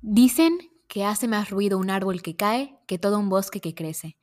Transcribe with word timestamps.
Dicen 0.00 0.58
que 0.86 1.04
hace 1.04 1.26
más 1.26 1.50
ruido 1.50 1.76
un 1.76 1.90
árbol 1.90 2.22
que 2.22 2.36
cae 2.36 2.78
que 2.86 2.98
todo 2.98 3.18
un 3.18 3.28
bosque 3.28 3.60
que 3.60 3.74
crece. 3.74 4.16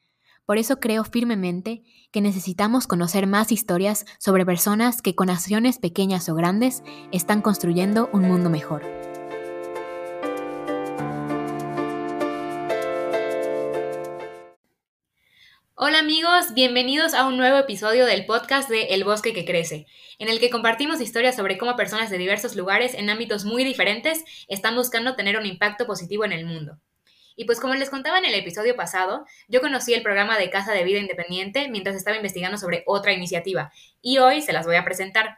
Por 0.45 0.57
eso 0.57 0.79
creo 0.79 1.03
firmemente 1.03 1.83
que 2.11 2.21
necesitamos 2.21 2.87
conocer 2.87 3.27
más 3.27 3.51
historias 3.51 4.05
sobre 4.17 4.45
personas 4.45 5.01
que 5.01 5.15
con 5.15 5.29
acciones 5.29 5.79
pequeñas 5.79 6.29
o 6.29 6.35
grandes 6.35 6.81
están 7.11 7.41
construyendo 7.41 8.09
un 8.13 8.21
mundo 8.21 8.49
mejor. 8.49 8.83
Hola 15.87 15.99
amigos, 15.99 16.55
bienvenidos 16.55 17.13
a 17.13 17.27
un 17.27 17.37
nuevo 17.37 17.59
episodio 17.59 18.07
del 18.07 18.25
podcast 18.25 18.67
de 18.69 18.85
El 18.85 19.03
Bosque 19.03 19.33
que 19.33 19.45
Crece, 19.45 19.85
en 20.17 20.29
el 20.29 20.39
que 20.39 20.49
compartimos 20.49 20.99
historias 20.99 21.35
sobre 21.35 21.59
cómo 21.59 21.75
personas 21.75 22.09
de 22.09 22.17
diversos 22.17 22.55
lugares 22.55 22.95
en 22.95 23.07
ámbitos 23.07 23.45
muy 23.45 23.63
diferentes 23.63 24.25
están 24.47 24.75
buscando 24.75 25.15
tener 25.15 25.37
un 25.37 25.45
impacto 25.45 25.85
positivo 25.85 26.25
en 26.25 26.31
el 26.31 26.43
mundo. 26.43 26.79
Y 27.35 27.45
pues 27.45 27.59
como 27.59 27.75
les 27.75 27.91
contaba 27.91 28.17
en 28.17 28.25
el 28.25 28.33
episodio 28.33 28.75
pasado, 28.75 29.27
yo 29.47 29.61
conocí 29.61 29.93
el 29.93 30.01
programa 30.01 30.39
de 30.39 30.49
Casa 30.49 30.71
de 30.71 30.83
Vida 30.83 30.97
Independiente 30.97 31.69
mientras 31.69 31.95
estaba 31.95 32.17
investigando 32.17 32.57
sobre 32.57 32.81
otra 32.87 33.13
iniciativa, 33.13 33.71
y 34.01 34.17
hoy 34.17 34.41
se 34.41 34.53
las 34.53 34.65
voy 34.65 34.77
a 34.77 34.85
presentar. 34.85 35.37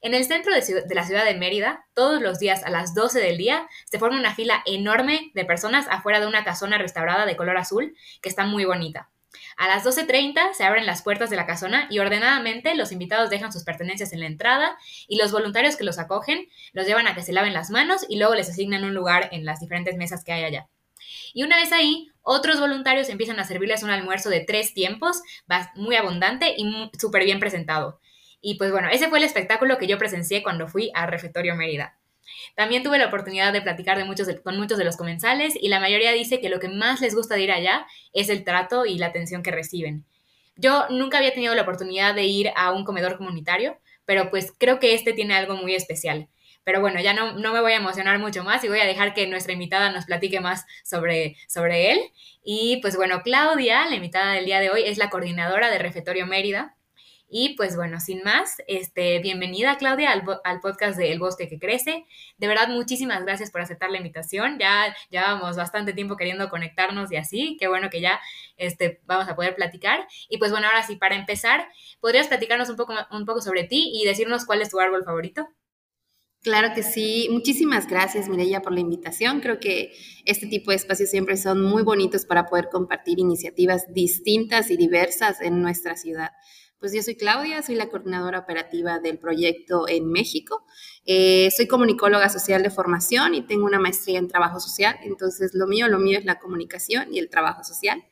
En 0.00 0.14
el 0.14 0.24
centro 0.24 0.54
de, 0.54 0.94
la 0.94 1.04
ciudad 1.04 1.26
de 1.26 1.34
Mérida, 1.34 1.84
todos 1.92 2.22
los 2.22 2.38
días 2.38 2.64
a 2.64 2.70
las 2.70 2.94
12 2.94 3.20
del 3.20 3.36
día, 3.36 3.68
se 3.84 3.98
forma 3.98 4.18
una 4.18 4.34
fila 4.34 4.62
enorme 4.64 5.30
de 5.34 5.44
personas 5.44 5.86
afuera 5.90 6.20
de 6.20 6.26
una 6.26 6.42
casona 6.42 6.78
restaurada 6.78 7.26
de 7.26 7.36
color 7.36 7.58
azul, 7.58 7.94
que 8.22 8.30
está 8.30 8.46
muy 8.46 8.64
bonita. 8.64 9.10
A 9.56 9.68
las 9.68 9.84
12.30 9.84 10.52
se 10.52 10.64
abren 10.64 10.86
las 10.86 11.02
puertas 11.02 11.30
de 11.30 11.36
la 11.36 11.46
casona 11.46 11.86
y 11.90 11.98
ordenadamente 11.98 12.74
los 12.74 12.92
invitados 12.92 13.30
dejan 13.30 13.52
sus 13.52 13.64
pertenencias 13.64 14.12
en 14.12 14.20
la 14.20 14.26
entrada 14.26 14.76
y 15.08 15.16
los 15.16 15.32
voluntarios 15.32 15.76
que 15.76 15.84
los 15.84 15.98
acogen 15.98 16.46
los 16.72 16.86
llevan 16.86 17.06
a 17.06 17.14
que 17.14 17.22
se 17.22 17.32
laven 17.32 17.54
las 17.54 17.70
manos 17.70 18.04
y 18.08 18.18
luego 18.18 18.34
les 18.34 18.48
asignan 18.48 18.84
un 18.84 18.94
lugar 18.94 19.28
en 19.32 19.44
las 19.44 19.60
diferentes 19.60 19.96
mesas 19.96 20.24
que 20.24 20.32
hay 20.32 20.44
allá. 20.44 20.68
Y 21.32 21.42
una 21.42 21.56
vez 21.56 21.72
ahí, 21.72 22.10
otros 22.22 22.60
voluntarios 22.60 23.08
empiezan 23.08 23.38
a 23.40 23.44
servirles 23.44 23.82
un 23.82 23.90
almuerzo 23.90 24.30
de 24.30 24.40
tres 24.40 24.72
tiempos, 24.72 25.22
muy 25.74 25.96
abundante 25.96 26.54
y 26.56 26.90
súper 26.98 27.24
bien 27.24 27.40
presentado. 27.40 28.00
Y 28.40 28.56
pues 28.56 28.70
bueno, 28.70 28.88
ese 28.90 29.08
fue 29.08 29.18
el 29.18 29.24
espectáculo 29.24 29.78
que 29.78 29.86
yo 29.86 29.98
presencié 29.98 30.42
cuando 30.42 30.68
fui 30.68 30.90
a 30.94 31.06
Refectorio 31.06 31.54
Mérida. 31.54 31.98
También 32.54 32.82
tuve 32.82 32.98
la 32.98 33.06
oportunidad 33.06 33.52
de 33.52 33.62
platicar 33.62 33.98
de 33.98 34.04
muchos 34.04 34.28
con 34.42 34.56
muchos 34.56 34.78
de 34.78 34.84
los 34.84 34.96
comensales 34.96 35.54
y 35.60 35.68
la 35.68 35.80
mayoría 35.80 36.12
dice 36.12 36.40
que 36.40 36.48
lo 36.48 36.60
que 36.60 36.68
más 36.68 37.00
les 37.00 37.14
gusta 37.14 37.34
de 37.34 37.42
ir 37.42 37.52
allá 37.52 37.86
es 38.12 38.28
el 38.28 38.44
trato 38.44 38.86
y 38.86 38.98
la 38.98 39.06
atención 39.06 39.42
que 39.42 39.50
reciben. 39.50 40.04
Yo 40.56 40.86
nunca 40.88 41.18
había 41.18 41.34
tenido 41.34 41.54
la 41.54 41.62
oportunidad 41.62 42.14
de 42.14 42.24
ir 42.24 42.50
a 42.54 42.72
un 42.72 42.84
comedor 42.84 43.16
comunitario, 43.16 43.78
pero 44.04 44.30
pues 44.30 44.52
creo 44.56 44.78
que 44.78 44.94
este 44.94 45.12
tiene 45.12 45.34
algo 45.34 45.56
muy 45.56 45.74
especial. 45.74 46.28
Pero 46.64 46.80
bueno, 46.80 47.00
ya 47.00 47.12
no, 47.12 47.32
no 47.32 47.52
me 47.52 47.60
voy 47.60 47.72
a 47.72 47.76
emocionar 47.76 48.18
mucho 48.18 48.42
más 48.42 48.64
y 48.64 48.68
voy 48.68 48.80
a 48.80 48.86
dejar 48.86 49.12
que 49.12 49.26
nuestra 49.26 49.52
invitada 49.52 49.90
nos 49.90 50.06
platique 50.06 50.40
más 50.40 50.64
sobre, 50.82 51.36
sobre 51.46 51.92
él. 51.92 52.00
Y 52.42 52.78
pues 52.80 52.96
bueno, 52.96 53.20
Claudia, 53.22 53.86
la 53.86 53.96
invitada 53.96 54.32
del 54.32 54.46
día 54.46 54.60
de 54.60 54.70
hoy, 54.70 54.82
es 54.84 54.96
la 54.96 55.10
coordinadora 55.10 55.70
de 55.70 55.78
Refetorio 55.78 56.26
Mérida. 56.26 56.74
Y 57.36 57.56
pues 57.56 57.74
bueno, 57.74 57.98
sin 57.98 58.22
más, 58.22 58.58
este, 58.68 59.18
bienvenida 59.18 59.76
Claudia 59.76 60.12
al, 60.12 60.22
al, 60.44 60.60
podcast 60.60 60.96
de 60.96 61.10
El 61.10 61.18
Bosque 61.18 61.48
que 61.48 61.58
Crece. 61.58 62.06
De 62.38 62.46
verdad, 62.46 62.68
muchísimas 62.68 63.24
gracias 63.24 63.50
por 63.50 63.60
aceptar 63.60 63.90
la 63.90 63.96
invitación. 63.96 64.56
Ya 64.60 64.94
llevamos 65.10 65.56
bastante 65.56 65.92
tiempo 65.92 66.16
queriendo 66.16 66.48
conectarnos 66.48 67.10
y 67.10 67.16
así. 67.16 67.56
Qué 67.58 67.66
bueno 67.66 67.90
que 67.90 68.00
ya 68.00 68.20
este, 68.56 69.00
vamos 69.06 69.28
a 69.28 69.34
poder 69.34 69.56
platicar. 69.56 70.06
Y 70.28 70.38
pues 70.38 70.52
bueno, 70.52 70.68
ahora 70.68 70.84
sí, 70.84 70.94
para 70.94 71.16
empezar, 71.16 71.66
¿podrías 71.98 72.28
platicarnos 72.28 72.70
un 72.70 72.76
poco, 72.76 72.94
un 73.10 73.26
poco 73.26 73.40
sobre 73.40 73.64
ti 73.64 73.90
y 73.92 74.06
decirnos 74.06 74.44
cuál 74.44 74.62
es 74.62 74.70
tu 74.70 74.78
árbol 74.78 75.02
favorito? 75.02 75.48
Claro 76.44 76.72
que 76.72 76.84
sí. 76.84 77.26
Muchísimas 77.32 77.88
gracias, 77.88 78.28
Mireya, 78.28 78.62
por 78.62 78.74
la 78.74 78.80
invitación. 78.80 79.40
Creo 79.40 79.58
que 79.58 79.92
este 80.24 80.46
tipo 80.46 80.70
de 80.70 80.76
espacios 80.76 81.10
siempre 81.10 81.36
son 81.36 81.62
muy 81.62 81.82
bonitos 81.82 82.26
para 82.26 82.46
poder 82.46 82.68
compartir 82.70 83.18
iniciativas 83.18 83.92
distintas 83.92 84.70
y 84.70 84.76
diversas 84.76 85.40
en 85.40 85.62
nuestra 85.62 85.96
ciudad. 85.96 86.30
Pues 86.84 86.92
yo 86.92 87.02
soy 87.02 87.14
Claudia, 87.14 87.62
soy 87.62 87.76
la 87.76 87.88
coordinadora 87.88 88.40
operativa 88.40 88.98
del 88.98 89.18
proyecto 89.18 89.88
en 89.88 90.12
México. 90.12 90.66
Eh, 91.06 91.50
soy 91.50 91.66
comunicóloga 91.66 92.28
social 92.28 92.62
de 92.62 92.68
formación 92.68 93.34
y 93.34 93.40
tengo 93.40 93.64
una 93.64 93.80
maestría 93.80 94.18
en 94.18 94.28
trabajo 94.28 94.60
social. 94.60 94.94
Entonces, 95.02 95.52
lo 95.54 95.66
mío, 95.66 95.88
lo 95.88 95.98
mío 95.98 96.18
es 96.18 96.26
la 96.26 96.38
comunicación 96.38 97.10
y 97.10 97.20
el 97.20 97.30
trabajo 97.30 97.64
social. 97.64 98.04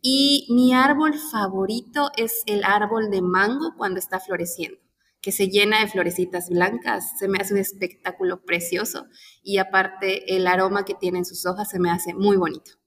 Y 0.00 0.46
mi 0.50 0.72
árbol 0.72 1.14
favorito 1.32 2.12
es 2.16 2.44
el 2.46 2.62
árbol 2.62 3.10
de 3.10 3.20
mango 3.20 3.74
cuando 3.76 3.98
está 3.98 4.20
floreciendo 4.20 4.78
que 5.20 5.32
se 5.32 5.48
llena 5.48 5.80
de 5.80 5.88
florecitas 5.88 6.48
blancas, 6.50 7.18
se 7.18 7.26
me 7.26 7.38
hace 7.38 7.52
un 7.52 7.60
espectáculo 7.60 8.42
precioso 8.42 9.06
y 9.42 9.58
aparte 9.58 10.36
el 10.36 10.46
aroma 10.46 10.84
que 10.84 10.94
tienen 10.94 11.24
sus 11.24 11.46
hojas 11.46 11.68
se 11.68 11.80
me 11.80 11.90
hace 11.90 12.14
muy 12.14 12.36
bonito. 12.36 12.79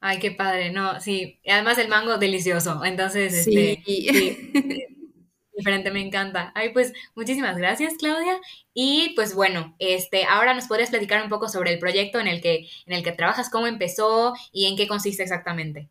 Ay, 0.00 0.18
qué 0.18 0.30
padre, 0.30 0.70
no, 0.72 0.98
sí, 1.00 1.40
además 1.46 1.76
el 1.78 1.88
mango 1.88 2.16
delicioso, 2.16 2.82
entonces, 2.84 3.46
este, 3.46 3.82
sí. 3.84 4.52
diferente, 5.60 5.90
me 5.90 6.00
encanta. 6.00 6.52
Ay, 6.54 6.70
pues 6.72 6.92
muchísimas 7.14 7.56
gracias, 7.56 7.94
Claudia. 7.98 8.40
Y 8.74 9.12
pues 9.14 9.34
bueno, 9.34 9.76
este, 9.78 10.24
ahora 10.24 10.54
nos 10.54 10.66
podrías 10.66 10.90
platicar 10.90 11.22
un 11.22 11.28
poco 11.28 11.48
sobre 11.48 11.72
el 11.72 11.78
proyecto 11.78 12.18
en 12.18 12.28
el 12.28 12.40
que, 12.40 12.68
en 12.86 12.94
el 12.94 13.02
que 13.04 13.12
trabajas, 13.12 13.50
cómo 13.50 13.66
empezó 13.66 14.34
y 14.52 14.66
en 14.66 14.76
qué 14.76 14.88
consiste 14.88 15.22
exactamente. 15.22 15.90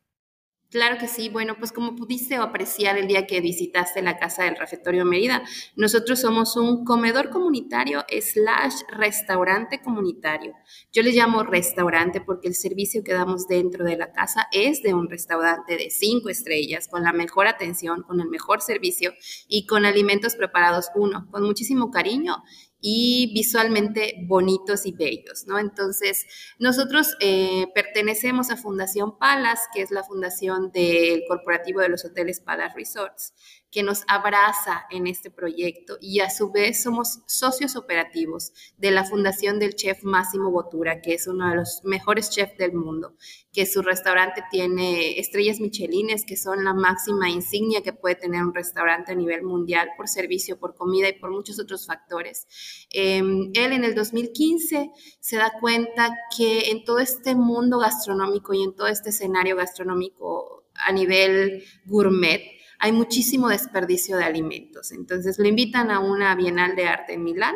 Claro 0.72 1.00
que 1.00 1.08
sí. 1.08 1.30
Bueno, 1.30 1.56
pues 1.58 1.72
como 1.72 1.96
pudiste 1.96 2.36
apreciar 2.36 2.96
el 2.96 3.08
día 3.08 3.26
que 3.26 3.42
visitaste 3.42 4.04
la 4.04 4.20
casa 4.20 4.44
del 4.44 4.56
Refectorio 4.56 5.04
Mérida, 5.04 5.42
nosotros 5.76 6.22
somos 6.22 6.56
un 6.58 6.86
comedor 6.86 7.32
comunitario 7.32 8.06
slash 8.22 8.84
restaurante 8.90 9.82
comunitario. 9.82 10.54
Yo 10.94 11.02
le 11.02 11.12
llamo 11.12 11.42
restaurante 11.42 12.22
porque 12.22 12.48
el 12.48 12.54
servicio 12.54 13.04
que 13.04 13.14
damos 13.14 13.48
dentro 13.48 13.84
de 13.84 13.98
la 13.98 14.12
casa 14.12 14.48
es 14.52 14.84
de 14.84 14.94
un 14.94 15.10
restaurante 15.10 15.76
de 15.76 15.90
cinco 15.90 16.30
estrellas, 16.30 16.88
con 16.88 17.02
la 17.02 17.14
mejor 17.14 17.48
atención, 17.48 18.04
con 18.04 18.22
el 18.22 18.30
mejor 18.30 18.62
servicio 18.62 19.14
y 19.48 19.66
con 19.66 19.86
alimentos 19.86 20.36
preparados, 20.36 20.92
uno, 20.94 21.28
con 21.32 21.42
muchísimo 21.42 21.90
cariño 21.90 22.44
y 22.82 23.32
visualmente 23.34 24.16
bonitos 24.26 24.86
y 24.86 24.92
bellos, 24.92 25.46
¿no? 25.48 25.60
Entonces, 25.60 26.26
nosotros 26.60 27.16
eh, 27.20 27.68
pertenecemos 27.76 28.52
a 28.52 28.58
Fundación 28.58 29.18
Palas, 29.18 29.60
que 29.74 29.82
es 29.82 29.92
la 29.92 30.04
fundación 30.04 30.72
del 30.72 31.24
corporativo 31.28 31.82
de 31.82 31.90
los 31.90 32.06
hoteles 32.06 32.40
Palas 32.40 32.74
Resorts 32.76 33.34
que 33.72 33.84
nos 33.84 34.04
abraza 34.08 34.86
en 34.90 35.08
este 35.08 35.30
proyecto 35.30 35.98
y 36.02 36.22
a 36.22 36.30
su 36.30 36.52
vez 36.52 36.82
somos 36.82 37.20
socios 37.28 37.76
operativos 37.76 38.52
de 38.78 38.92
la 38.92 39.04
fundación 39.04 39.60
del 39.60 39.76
chef 39.76 40.04
Máximo 40.04 40.50
Botura, 40.50 41.02
que 41.02 41.14
es 41.14 41.28
uno 41.28 41.50
de 41.50 41.56
los 41.56 41.82
mejores 41.84 42.30
chefs 42.32 42.58
del 42.58 42.74
mundo, 42.74 43.16
que 43.54 43.66
su 43.66 43.82
restaurante 43.82 44.44
tiene 44.50 45.20
estrellas 45.20 45.60
michelines, 45.60 46.26
que 46.26 46.38
son 46.38 46.64
la 46.64 46.74
máxima 46.74 47.30
insignia 47.30 47.84
que 47.84 47.94
puede 47.94 48.16
tener 48.16 48.44
un 48.44 48.54
restaurante 48.54 49.12
a 49.12 49.16
nivel 49.16 49.44
mundial 49.44 49.90
por 49.98 50.08
servicio, 50.08 50.60
por 50.60 50.76
comida 50.76 51.10
y 51.10 51.20
por 51.20 51.32
muchos 51.32 51.60
otros 51.60 51.86
factores. 51.86 52.48
Em, 52.92 53.52
él 53.54 53.74
en 53.74 53.84
el 53.84 53.94
2015 53.94 54.92
se 55.20 55.38
da 55.38 55.52
cuenta 55.60 56.10
que 56.36 56.72
en 56.72 56.84
todo 56.84 57.00
este 57.00 57.36
mundo 57.36 57.80
gastronómico 57.80 58.54
y 58.54 58.64
en 58.64 58.76
todo 58.76 58.88
este 58.88 59.10
escenario 59.10 59.56
gastronómico 59.56 60.66
a 60.74 60.92
nivel 60.92 61.64
gourmet, 61.86 62.59
hay 62.80 62.92
muchísimo 62.94 63.50
desperdicio 63.50 64.18
de 64.18 64.24
alimentos. 64.24 64.92
Entonces 64.92 65.38
lo 65.38 65.48
invitan 65.48 65.92
a 65.92 66.00
una 66.00 66.34
Bienal 66.36 66.76
de 66.76 66.88
Arte 66.88 67.14
en 67.14 67.24
Milán 67.24 67.56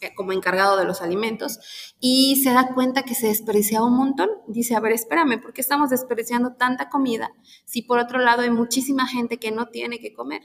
eh, 0.00 0.12
como 0.14 0.32
encargado 0.32 0.76
de 0.76 0.84
los 0.84 1.00
alimentos 1.00 1.58
y 2.00 2.36
se 2.42 2.52
da 2.52 2.74
cuenta 2.74 3.02
que 3.02 3.14
se 3.14 3.28
desperdiciaba 3.28 3.86
un 3.86 3.96
montón. 3.96 4.30
Dice, 4.48 4.74
a 4.74 4.80
ver, 4.80 4.92
espérame, 4.92 5.40
¿por 5.40 5.52
qué 5.52 5.60
estamos 5.60 5.90
desperdiciando 5.90 6.54
tanta 6.54 6.88
comida 6.88 7.30
si 7.64 7.82
por 7.82 7.98
otro 7.98 8.18
lado 8.18 8.42
hay 8.42 8.50
muchísima 8.50 9.06
gente 9.06 9.38
que 9.38 9.52
no 9.52 9.68
tiene 9.68 10.00
que 10.00 10.12
comer? 10.12 10.42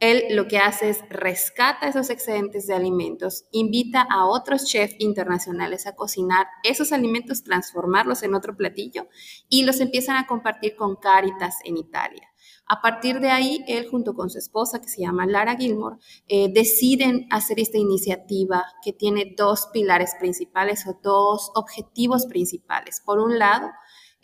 Él 0.00 0.24
lo 0.30 0.48
que 0.48 0.58
hace 0.58 0.90
es 0.90 1.04
rescata 1.10 1.86
esos 1.86 2.10
excedentes 2.10 2.66
de 2.66 2.74
alimentos, 2.74 3.44
invita 3.52 4.02
a 4.02 4.26
otros 4.26 4.64
chefs 4.64 4.96
internacionales 4.98 5.86
a 5.86 5.94
cocinar 5.94 6.48
esos 6.64 6.90
alimentos, 6.90 7.44
transformarlos 7.44 8.24
en 8.24 8.34
otro 8.34 8.56
platillo 8.56 9.06
y 9.48 9.62
los 9.62 9.78
empiezan 9.80 10.16
a 10.16 10.26
compartir 10.26 10.74
con 10.74 10.96
Caritas 10.96 11.58
en 11.62 11.76
Italia. 11.76 12.31
A 12.66 12.80
partir 12.80 13.20
de 13.20 13.30
ahí, 13.30 13.64
él 13.66 13.88
junto 13.90 14.14
con 14.14 14.30
su 14.30 14.38
esposa, 14.38 14.80
que 14.80 14.88
se 14.88 15.02
llama 15.02 15.26
Lara 15.26 15.56
Gilmore, 15.56 15.96
eh, 16.28 16.50
deciden 16.52 17.26
hacer 17.30 17.60
esta 17.60 17.78
iniciativa 17.78 18.64
que 18.82 18.92
tiene 18.92 19.34
dos 19.36 19.68
pilares 19.72 20.12
principales 20.18 20.86
o 20.86 20.98
dos 21.02 21.50
objetivos 21.54 22.26
principales. 22.26 23.02
Por 23.04 23.18
un 23.18 23.38
lado, 23.38 23.70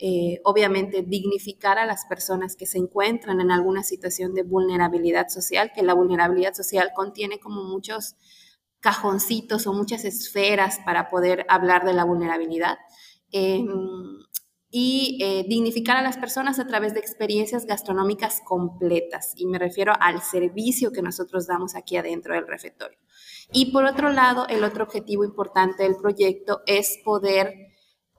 eh, 0.01 0.39
obviamente 0.45 1.03
dignificar 1.03 1.77
a 1.77 1.85
las 1.85 2.05
personas 2.05 2.55
que 2.55 2.65
se 2.65 2.77
encuentran 2.77 3.41
en 3.41 3.51
alguna 3.51 3.83
situación 3.83 4.33
de 4.33 4.43
vulnerabilidad 4.43 5.27
social, 5.27 5.71
que 5.75 5.83
la 5.83 5.93
vulnerabilidad 5.93 6.53
social 6.53 6.91
contiene 6.95 7.39
como 7.39 7.65
muchos 7.65 8.15
cajoncitos 8.79 9.67
o 9.67 9.73
muchas 9.73 10.05
esferas 10.05 10.79
para 10.85 11.09
poder 11.09 11.45
hablar 11.49 11.85
de 11.85 11.93
la 11.93 12.05
vulnerabilidad. 12.05 12.77
Em, 13.31 13.67
y 14.71 15.17
eh, 15.21 15.45
dignificar 15.47 15.97
a 15.97 16.01
las 16.01 16.17
personas 16.17 16.59
a 16.59 16.67
través 16.67 16.93
de 16.93 16.99
experiencias 16.99 17.65
gastronómicas 17.65 18.41
completas. 18.45 19.33
Y 19.35 19.47
me 19.47 19.57
refiero 19.57 19.93
al 19.99 20.21
servicio 20.21 20.91
que 20.91 21.01
nosotros 21.01 21.47
damos 21.47 21.75
aquí 21.75 21.97
adentro 21.97 22.35
del 22.35 22.47
refectorio. 22.47 22.99
Y 23.51 23.71
por 23.71 23.85
otro 23.85 24.11
lado, 24.11 24.47
el 24.47 24.63
otro 24.63 24.83
objetivo 24.83 25.23
importante 25.23 25.83
del 25.83 25.95
proyecto 25.95 26.61
es 26.67 26.99
poder 27.03 27.69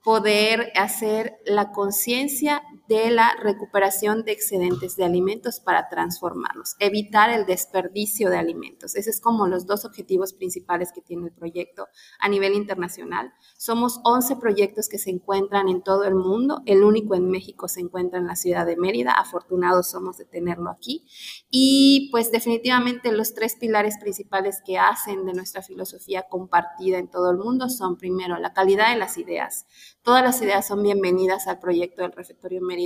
poder 0.03 0.73
hacer 0.77 1.37
la 1.45 1.73
conciencia 1.73 2.63
de 2.91 3.09
la 3.13 3.37
recuperación 3.41 4.25
de 4.25 4.33
excedentes 4.33 4.97
de 4.97 5.05
alimentos 5.05 5.61
para 5.61 5.89
transformarlos, 5.89 6.75
evitar 6.81 7.31
el 7.31 7.47
desperdicio 7.47 8.31
de 8.31 8.37
alimentos. 8.37 8.97
Esos 8.97 9.15
es 9.15 9.21
como 9.21 9.47
los 9.47 9.65
dos 9.65 9.85
objetivos 9.85 10.33
principales 10.33 10.91
que 10.93 11.01
tiene 11.01 11.29
el 11.29 11.33
proyecto 11.33 11.87
a 12.19 12.29
nivel 12.29 12.55
internacional. 12.55 13.33
Somos 13.57 14.01
11 14.03 14.35
proyectos 14.37 14.89
que 14.89 14.99
se 14.99 15.11
encuentran 15.11 15.69
en 15.69 15.83
todo 15.83 16.03
el 16.03 16.17
mundo. 16.17 16.63
El 16.67 16.83
único 16.83 17.15
en 17.15 17.31
México 17.31 17.69
se 17.69 17.79
encuentra 17.79 18.19
en 18.19 18.27
la 18.27 18.35
ciudad 18.35 18.67
de 18.67 18.77
Mérida. 18.77 19.13
Afortunados 19.13 19.89
somos 19.89 20.19
de 20.19 20.25
tenerlo 20.25 20.69
aquí. 20.69 21.07
Y 21.49 22.09
pues 22.11 22.33
definitivamente 22.33 23.13
los 23.13 23.35
tres 23.35 23.55
pilares 23.55 23.99
principales 24.01 24.63
que 24.67 24.79
hacen 24.79 25.27
de 25.27 25.35
nuestra 25.35 25.63
filosofía 25.63 26.27
compartida 26.29 26.99
en 26.99 27.09
todo 27.09 27.31
el 27.31 27.39
mundo 27.39 27.69
son 27.69 27.99
primero 27.99 28.37
la 28.39 28.53
calidad 28.53 28.91
de 28.93 28.99
las 28.99 29.17
ideas 29.17 29.67
Todas 30.03 30.23
las 30.23 30.41
ideas 30.41 30.67
son 30.67 30.83
bienvenidas 30.83 31.47
al 31.47 31.59
proyecto 31.59 32.01
del 32.01 32.13
Refectorio 32.13 32.63
Mérida. 32.63 32.80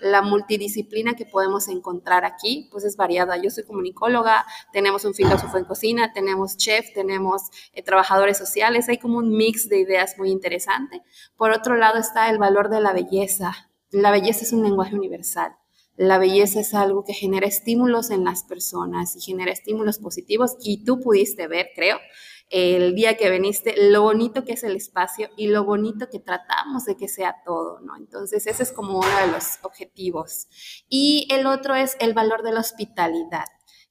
La 0.00 0.22
multidisciplina 0.22 1.14
que 1.14 1.26
podemos 1.26 1.68
encontrar 1.68 2.24
aquí, 2.24 2.68
pues 2.70 2.84
es 2.84 2.96
variada. 2.96 3.36
Yo 3.36 3.50
soy 3.50 3.64
comunicóloga, 3.64 4.46
tenemos 4.72 5.04
un 5.04 5.14
filósofo 5.14 5.58
en 5.58 5.64
cocina, 5.64 6.12
tenemos 6.12 6.56
chef, 6.56 6.92
tenemos 6.94 7.42
eh, 7.72 7.82
trabajadores 7.82 8.38
sociales, 8.38 8.88
hay 8.88 8.98
como 8.98 9.18
un 9.18 9.30
mix 9.30 9.68
de 9.68 9.78
ideas 9.78 10.16
muy 10.18 10.30
interesante. 10.30 11.02
Por 11.36 11.50
otro 11.50 11.76
lado 11.76 11.98
está 11.98 12.30
el 12.30 12.38
valor 12.38 12.70
de 12.70 12.80
la 12.80 12.92
belleza. 12.92 13.70
La 13.90 14.10
belleza 14.10 14.42
es 14.42 14.52
un 14.52 14.62
lenguaje 14.62 14.94
universal. 14.94 15.56
La 15.96 16.18
belleza 16.18 16.58
es 16.58 16.74
algo 16.74 17.04
que 17.04 17.12
genera 17.12 17.46
estímulos 17.46 18.10
en 18.10 18.24
las 18.24 18.42
personas 18.42 19.14
y 19.14 19.20
genera 19.20 19.52
estímulos 19.52 19.98
positivos 19.98 20.56
y 20.60 20.84
tú 20.84 21.00
pudiste 21.00 21.46
ver, 21.46 21.68
creo, 21.76 21.98
el 22.54 22.94
día 22.94 23.16
que 23.16 23.30
viniste, 23.30 23.74
lo 23.90 24.02
bonito 24.02 24.44
que 24.44 24.52
es 24.52 24.62
el 24.62 24.76
espacio 24.76 25.28
y 25.36 25.48
lo 25.48 25.64
bonito 25.64 26.08
que 26.08 26.20
tratamos 26.20 26.84
de 26.84 26.96
que 26.96 27.08
sea 27.08 27.42
todo, 27.44 27.80
¿no? 27.80 27.96
Entonces, 27.96 28.46
ese 28.46 28.62
es 28.62 28.70
como 28.70 29.00
uno 29.00 29.18
de 29.26 29.32
los 29.32 29.58
objetivos. 29.62 30.46
Y 30.88 31.26
el 31.32 31.46
otro 31.46 31.74
es 31.74 31.96
el 31.98 32.14
valor 32.14 32.44
de 32.44 32.52
la 32.52 32.60
hospitalidad. 32.60 33.46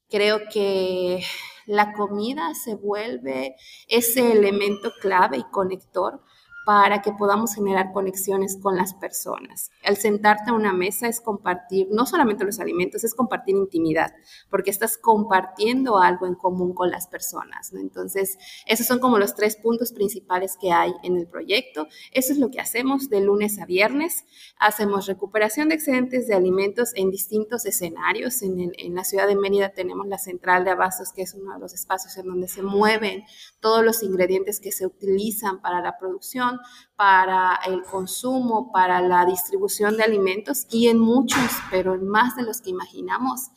Creo 0.10 0.40
que 0.50 1.22
la 1.66 1.92
comida 1.92 2.54
se 2.56 2.76
vuelve 2.76 3.58
ese 3.90 4.32
elemento 4.32 4.94
clave 5.02 5.40
y 5.40 5.52
conector 5.52 6.22
para 6.66 7.02
que 7.02 7.12
podamos 7.12 7.54
generar 7.56 7.92
conexiones 7.92 8.58
con 8.62 8.78
las 8.78 8.94
personas. 8.94 9.72
Al 9.84 9.98
sentarte 9.98 10.52
a 10.52 10.54
una 10.54 10.74
mesa 10.74 11.08
es 11.08 11.20
compartir 11.20 11.88
no 11.92 12.06
solamente 12.06 12.46
los 12.46 12.60
alimentos, 12.60 13.04
es 13.04 13.14
compartir 13.14 13.56
intimidad, 13.56 14.14
porque 14.50 14.70
estás 14.70 14.98
compartiendo 14.98 15.98
algo 16.00 16.26
en 16.26 16.36
común 16.36 16.74
con 16.74 16.90
las 16.90 17.08
personas. 17.08 17.74
Entonces, 17.74 18.38
esos 18.66 18.88
son 18.88 19.00
como 19.00 19.20
los 19.20 19.36
tres 19.36 19.58
puntos 19.58 19.92
principales 19.92 20.58
que 20.60 20.72
hay 20.72 20.94
en 21.04 21.18
el 21.18 21.28
proyecto. 21.28 21.88
Eso 22.12 22.32
es 22.32 22.40
lo 22.40 22.50
que 22.50 22.62
hacemos 22.62 23.10
de 23.10 23.22
lunes 23.22 23.60
a 23.60 23.66
viernes. 23.66 24.26
Hacemos 24.60 25.06
recuperación 25.06 25.70
de 25.70 25.76
excedentes 25.76 26.28
de 26.28 26.36
alimentos 26.36 26.92
en 26.96 27.12
distintos 27.12 27.66
escenarios. 27.66 28.42
En, 28.42 28.72
la 28.96 29.04
ciudad 29.04 29.28
de 29.28 29.36
Mérida 29.36 29.70
tenemos 29.70 30.08
la 30.08 30.18
central 30.18 30.64
de 30.64 30.72
abastos, 30.72 31.12
que 31.12 31.24
es 31.24 31.34
uno 31.34 31.54
de 31.54 31.60
los 31.60 31.74
espacios 31.74 32.16
en 32.18 32.28
donde 32.28 32.48
se 32.48 32.62
mueven 32.62 33.24
todos 33.60 33.84
los 33.84 34.04
ingredientes 34.04 34.60
que 34.60 34.72
se 34.72 34.86
utilizan 34.86 35.62
para 35.62 35.82
la 35.82 35.98
producción 35.98 36.53
para 36.96 37.60
el 37.68 37.84
consumo, 37.84 38.72
para 38.72 39.02
la 39.02 39.26
distribución 39.26 39.98
de 39.98 40.04
alimentos 40.04 40.66
y 40.70 40.88
en 40.88 41.00
muchos, 41.00 41.52
pero 41.70 41.94
en 41.96 42.08
más 42.08 42.36
de 42.36 42.44
los 42.44 42.62
que 42.62 42.70
imaginamos, 42.70 43.50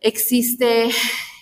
existe 0.00 0.90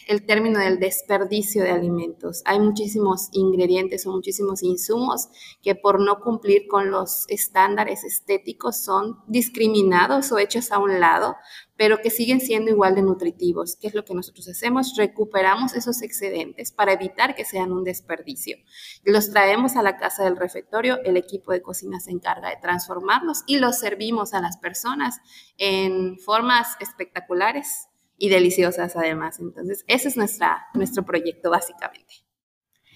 el 0.08 0.24
término 0.24 0.58
del 0.58 0.80
desperdicio 0.80 1.62
de 1.62 1.70
alimentos. 1.70 2.42
Hay 2.46 2.58
muchísimos 2.58 3.28
ingredientes 3.32 4.06
o 4.06 4.12
muchísimos 4.12 4.62
insumos 4.62 5.28
que 5.62 5.74
por 5.74 6.00
no 6.00 6.20
cumplir 6.20 6.66
con 6.66 6.90
los 6.90 7.26
estándares 7.28 8.04
estéticos 8.04 8.82
son 8.82 9.18
discriminados 9.26 10.32
o 10.32 10.38
hechos 10.38 10.72
a 10.72 10.78
un 10.78 10.98
lado, 10.98 11.36
pero 11.76 11.98
que 11.98 12.08
siguen 12.08 12.40
siendo 12.40 12.70
igual 12.70 12.94
de 12.94 13.02
nutritivos. 13.02 13.76
¿Qué 13.76 13.86
es 13.86 13.94
lo 13.94 14.04
que 14.06 14.14
nosotros 14.14 14.48
hacemos? 14.48 14.94
Recuperamos 14.96 15.74
esos 15.74 16.00
excedentes 16.00 16.72
para 16.72 16.94
evitar 16.94 17.34
que 17.34 17.44
sean 17.44 17.70
un 17.70 17.84
desperdicio. 17.84 18.56
Los 19.04 19.30
traemos 19.30 19.76
a 19.76 19.82
la 19.82 19.98
casa 19.98 20.24
del 20.24 20.38
refectorio, 20.38 20.98
el 21.04 21.18
equipo 21.18 21.52
de 21.52 21.60
cocina 21.60 22.00
se 22.00 22.12
encarga 22.12 22.48
de 22.48 22.56
transformarlos 22.56 23.42
y 23.46 23.58
los 23.58 23.78
servimos 23.78 24.32
a 24.32 24.40
las 24.40 24.56
personas 24.56 25.20
en 25.58 26.18
formas 26.18 26.76
espectaculares 26.80 27.87
y 28.18 28.28
deliciosas 28.28 28.96
además. 28.96 29.38
Entonces, 29.38 29.84
ese 29.86 30.08
es 30.08 30.16
nuestra, 30.16 30.66
nuestro 30.74 31.04
proyecto 31.04 31.50
básicamente. 31.50 32.14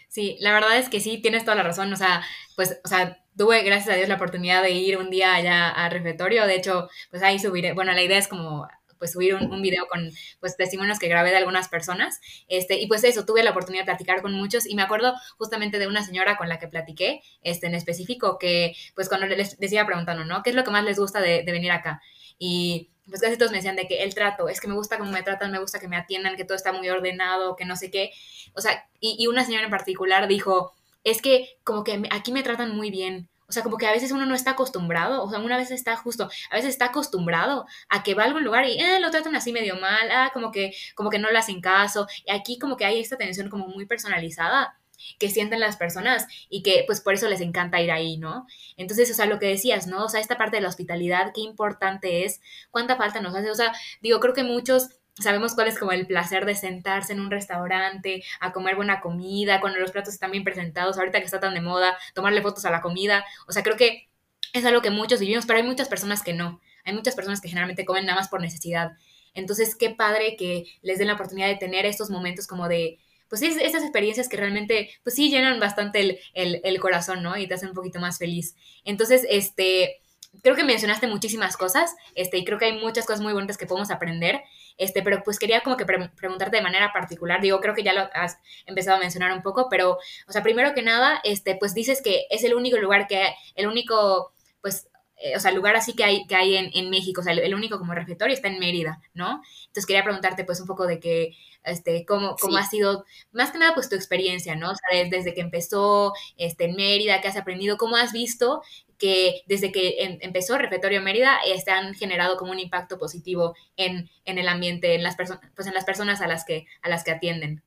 Sí, 0.08 0.36
la 0.40 0.52
verdad 0.52 0.76
es 0.76 0.90
que 0.90 1.00
sí, 1.00 1.18
tienes 1.22 1.44
toda 1.44 1.54
la 1.54 1.62
razón. 1.62 1.90
O 1.92 1.96
sea, 1.96 2.22
pues, 2.56 2.78
o 2.84 2.88
sea, 2.88 3.24
tuve, 3.36 3.62
gracias 3.62 3.94
a 3.94 3.96
Dios, 3.96 4.08
la 4.08 4.16
oportunidad 4.16 4.62
de 4.62 4.72
ir 4.72 4.98
un 4.98 5.08
día 5.08 5.34
allá 5.34 5.70
al 5.70 5.90
refectorio. 5.90 6.46
De 6.46 6.56
hecho, 6.56 6.88
pues 7.10 7.22
ahí 7.22 7.38
subiré, 7.38 7.72
bueno, 7.72 7.92
la 7.92 8.02
idea 8.02 8.18
es 8.18 8.28
como 8.28 8.68
pues 8.98 9.12
subir 9.12 9.34
un, 9.34 9.62
video 9.62 9.88
con 9.88 10.12
pues 10.38 10.56
testimonios 10.56 11.00
que 11.00 11.08
grabé 11.08 11.30
de 11.30 11.36
algunas 11.36 11.68
personas. 11.68 12.20
Este, 12.46 12.80
y 12.80 12.86
pues 12.86 13.02
eso, 13.02 13.24
tuve 13.24 13.42
la 13.42 13.50
oportunidad 13.50 13.82
de 13.82 13.86
platicar 13.86 14.22
con 14.22 14.32
muchos 14.32 14.64
y 14.64 14.76
me 14.76 14.82
acuerdo 14.82 15.14
justamente 15.38 15.80
de 15.80 15.88
una 15.88 16.04
señora 16.04 16.36
con 16.36 16.48
la 16.48 16.60
que 16.60 16.68
platiqué, 16.68 17.20
este, 17.42 17.66
en 17.66 17.74
específico, 17.74 18.38
que 18.38 18.76
pues 18.94 19.08
cuando 19.08 19.26
les, 19.26 19.58
les 19.58 19.72
iba 19.72 19.84
preguntando, 19.86 20.24
¿no? 20.24 20.44
¿Qué 20.44 20.50
es 20.50 20.56
lo 20.56 20.62
que 20.62 20.70
más 20.70 20.84
les 20.84 21.00
gusta 21.00 21.20
de 21.20 21.42
venir 21.46 21.72
acá? 21.72 22.00
Y 22.38 22.91
pues 23.08 23.20
casi 23.20 23.36
todos 23.36 23.50
me 23.50 23.58
decían 23.58 23.76
de 23.76 23.86
que 23.86 24.02
el 24.02 24.14
trato, 24.14 24.48
es 24.48 24.60
que 24.60 24.68
me 24.68 24.74
gusta 24.74 24.98
cómo 24.98 25.10
me 25.10 25.22
tratan, 25.22 25.50
me 25.50 25.58
gusta 25.58 25.80
que 25.80 25.88
me 25.88 25.96
atiendan, 25.96 26.36
que 26.36 26.44
todo 26.44 26.56
está 26.56 26.72
muy 26.72 26.88
ordenado, 26.88 27.56
que 27.56 27.64
no 27.64 27.76
sé 27.76 27.90
qué. 27.90 28.12
O 28.54 28.60
sea, 28.60 28.88
y, 29.00 29.26
una 29.26 29.44
señora 29.44 29.64
en 29.64 29.70
particular 29.70 30.28
dijo, 30.28 30.72
es 31.04 31.20
que 31.20 31.48
como 31.64 31.84
que 31.84 32.02
aquí 32.10 32.32
me 32.32 32.42
tratan 32.42 32.76
muy 32.76 32.90
bien. 32.90 33.28
O 33.48 33.52
sea, 33.52 33.62
como 33.62 33.76
que 33.76 33.86
a 33.86 33.92
veces 33.92 34.12
uno 34.12 34.24
no 34.24 34.34
está 34.34 34.52
acostumbrado, 34.52 35.22
o 35.22 35.28
sea, 35.28 35.38
una 35.40 35.58
vez 35.58 35.70
está 35.70 35.94
justo, 35.96 36.30
a 36.50 36.54
veces 36.54 36.70
está 36.70 36.86
acostumbrado 36.86 37.66
a 37.90 38.02
que 38.02 38.14
va 38.14 38.22
a 38.22 38.26
algún 38.26 38.44
lugar 38.44 38.66
y 38.66 38.78
eh, 38.80 38.98
lo 38.98 39.10
tratan 39.10 39.36
así 39.36 39.52
medio 39.52 39.76
mal, 39.76 40.10
ah, 40.10 40.30
como 40.32 40.50
que, 40.50 40.72
como 40.94 41.10
que 41.10 41.18
no 41.18 41.30
le 41.30 41.38
hacen 41.38 41.60
caso. 41.60 42.06
Y 42.24 42.32
aquí 42.32 42.58
como 42.58 42.76
que 42.76 42.86
hay 42.86 43.00
esta 43.00 43.16
atención 43.16 43.50
como 43.50 43.66
muy 43.68 43.84
personalizada 43.86 44.78
que 45.18 45.30
sienten 45.30 45.60
las 45.60 45.76
personas 45.76 46.26
y 46.48 46.62
que 46.62 46.84
pues 46.86 47.00
por 47.00 47.14
eso 47.14 47.28
les 47.28 47.40
encanta 47.40 47.80
ir 47.80 47.90
ahí, 47.90 48.16
¿no? 48.16 48.46
Entonces, 48.76 49.10
o 49.10 49.14
sea, 49.14 49.26
lo 49.26 49.38
que 49.38 49.46
decías, 49.46 49.86
¿no? 49.86 50.04
O 50.04 50.08
sea, 50.08 50.20
esta 50.20 50.38
parte 50.38 50.56
de 50.56 50.62
la 50.62 50.68
hospitalidad, 50.68 51.32
qué 51.34 51.40
importante 51.40 52.24
es, 52.24 52.40
cuánta 52.70 52.96
falta 52.96 53.20
nos 53.20 53.34
hace, 53.34 53.50
o 53.50 53.54
sea, 53.54 53.72
digo, 54.00 54.20
creo 54.20 54.34
que 54.34 54.44
muchos 54.44 54.90
sabemos 55.20 55.54
cuál 55.54 55.68
es 55.68 55.78
como 55.78 55.92
el 55.92 56.06
placer 56.06 56.46
de 56.46 56.54
sentarse 56.54 57.12
en 57.12 57.20
un 57.20 57.30
restaurante, 57.30 58.24
a 58.40 58.52
comer 58.52 58.76
buena 58.76 59.00
comida, 59.00 59.60
cuando 59.60 59.78
los 59.78 59.90
platos 59.90 60.14
están 60.14 60.30
bien 60.30 60.44
presentados, 60.44 60.98
ahorita 60.98 61.18
que 61.18 61.26
está 61.26 61.40
tan 61.40 61.54
de 61.54 61.60
moda, 61.60 61.96
tomarle 62.14 62.42
fotos 62.42 62.64
a 62.64 62.70
la 62.70 62.80
comida, 62.80 63.24
o 63.46 63.52
sea, 63.52 63.62
creo 63.62 63.76
que 63.76 64.08
es 64.52 64.64
algo 64.64 64.82
que 64.82 64.90
muchos 64.90 65.20
vivimos, 65.20 65.46
pero 65.46 65.58
hay 65.58 65.64
muchas 65.64 65.88
personas 65.88 66.22
que 66.22 66.32
no, 66.32 66.60
hay 66.84 66.94
muchas 66.94 67.14
personas 67.14 67.40
que 67.40 67.48
generalmente 67.48 67.84
comen 67.84 68.06
nada 68.06 68.18
más 68.18 68.28
por 68.28 68.40
necesidad. 68.40 68.92
Entonces, 69.34 69.74
qué 69.76 69.90
padre 69.90 70.36
que 70.36 70.66
les 70.82 70.98
den 70.98 71.08
la 71.08 71.14
oportunidad 71.14 71.48
de 71.48 71.56
tener 71.56 71.86
estos 71.86 72.10
momentos 72.10 72.46
como 72.46 72.68
de, 72.68 72.98
pues 73.32 73.40
sí, 73.40 73.46
esas 73.62 73.82
experiencias 73.82 74.28
que 74.28 74.36
realmente, 74.36 74.90
pues 75.02 75.16
sí, 75.16 75.30
llenan 75.30 75.58
bastante 75.58 76.20
el, 76.34 76.60
el, 76.62 76.80
corazón, 76.80 77.22
¿no? 77.22 77.38
Y 77.38 77.46
te 77.46 77.54
hacen 77.54 77.70
un 77.70 77.74
poquito 77.74 77.98
más 77.98 78.18
feliz. 78.18 78.54
Entonces, 78.84 79.24
este, 79.26 80.02
creo 80.42 80.54
que 80.54 80.64
mencionaste 80.64 81.06
muchísimas 81.06 81.56
cosas, 81.56 81.96
este, 82.14 82.36
y 82.36 82.44
creo 82.44 82.58
que 82.58 82.66
hay 82.66 82.78
muchas 82.78 83.06
cosas 83.06 83.22
muy 83.22 83.32
bonitas 83.32 83.56
que 83.56 83.64
podemos 83.64 83.90
aprender, 83.90 84.42
este, 84.76 85.02
pero 85.02 85.22
pues 85.22 85.38
quería 85.38 85.62
como 85.62 85.78
que 85.78 85.86
pre 85.86 86.10
preguntarte 86.10 86.58
de 86.58 86.62
manera 86.62 86.92
particular, 86.92 87.40
digo, 87.40 87.58
creo 87.62 87.74
que 87.74 87.82
ya 87.82 87.94
lo 87.94 88.10
has 88.12 88.36
empezado 88.66 88.98
a 88.98 89.00
mencionar 89.00 89.32
un 89.32 89.40
poco, 89.40 89.68
pero, 89.70 89.96
o 90.28 90.32
sea, 90.32 90.42
primero 90.42 90.74
que 90.74 90.82
nada, 90.82 91.18
este, 91.24 91.56
pues 91.56 91.72
dices 91.72 92.02
que 92.02 92.26
es 92.28 92.44
el 92.44 92.52
único 92.52 92.76
lugar 92.76 93.06
que, 93.06 93.34
el 93.54 93.66
único, 93.66 94.34
pues, 94.60 94.90
eh, 95.22 95.36
o 95.36 95.40
sea, 95.40 95.52
lugar 95.52 95.76
así 95.76 95.94
que 95.94 96.04
hay, 96.04 96.26
que 96.26 96.34
hay 96.34 96.56
en, 96.56 96.70
en 96.74 96.90
México, 96.90 97.20
o 97.20 97.24
sea, 97.24 97.32
el, 97.32 97.38
el, 97.38 97.54
único 97.54 97.78
como 97.78 97.94
refectorio 97.94 98.34
está 98.34 98.48
en 98.48 98.58
Mérida, 98.58 99.00
¿no? 99.14 99.42
Entonces 99.66 99.86
quería 99.86 100.02
preguntarte 100.02 100.44
pues 100.44 100.60
un 100.60 100.66
poco 100.66 100.86
de 100.86 100.98
que, 100.98 101.36
este, 101.64 102.04
cómo, 102.04 102.36
cómo 102.40 102.56
sí. 102.56 102.62
ha 102.62 102.66
sido, 102.66 103.04
más 103.30 103.52
que 103.52 103.58
nada, 103.58 103.74
pues 103.74 103.88
tu 103.88 103.94
experiencia, 103.94 104.56
¿no? 104.56 104.72
O 104.72 104.74
sea, 104.74 105.08
desde 105.08 105.34
que 105.34 105.40
empezó 105.40 106.12
este, 106.36 106.64
en 106.64 106.76
Mérida, 106.76 107.20
¿qué 107.20 107.28
has 107.28 107.36
aprendido? 107.36 107.76
¿Cómo 107.76 107.96
has 107.96 108.12
visto 108.12 108.62
que 108.98 109.42
desde 109.46 109.72
que 109.72 110.04
en, 110.04 110.18
empezó 110.22 110.58
Refectorio 110.58 111.02
Mérida 111.02 111.38
este, 111.46 111.70
han 111.70 111.94
generado 111.94 112.36
como 112.36 112.52
un 112.52 112.58
impacto 112.60 112.98
positivo 112.98 113.54
en, 113.76 114.10
en 114.24 114.38
el 114.38 114.48
ambiente, 114.48 114.94
en 114.94 115.02
las, 115.02 115.16
pues 115.16 115.66
en 115.66 115.74
las 115.74 115.84
personas 115.84 116.20
a 116.20 116.26
las, 116.26 116.44
que, 116.44 116.66
a 116.82 116.88
las 116.88 117.04
que 117.04 117.12
atienden? 117.12 117.62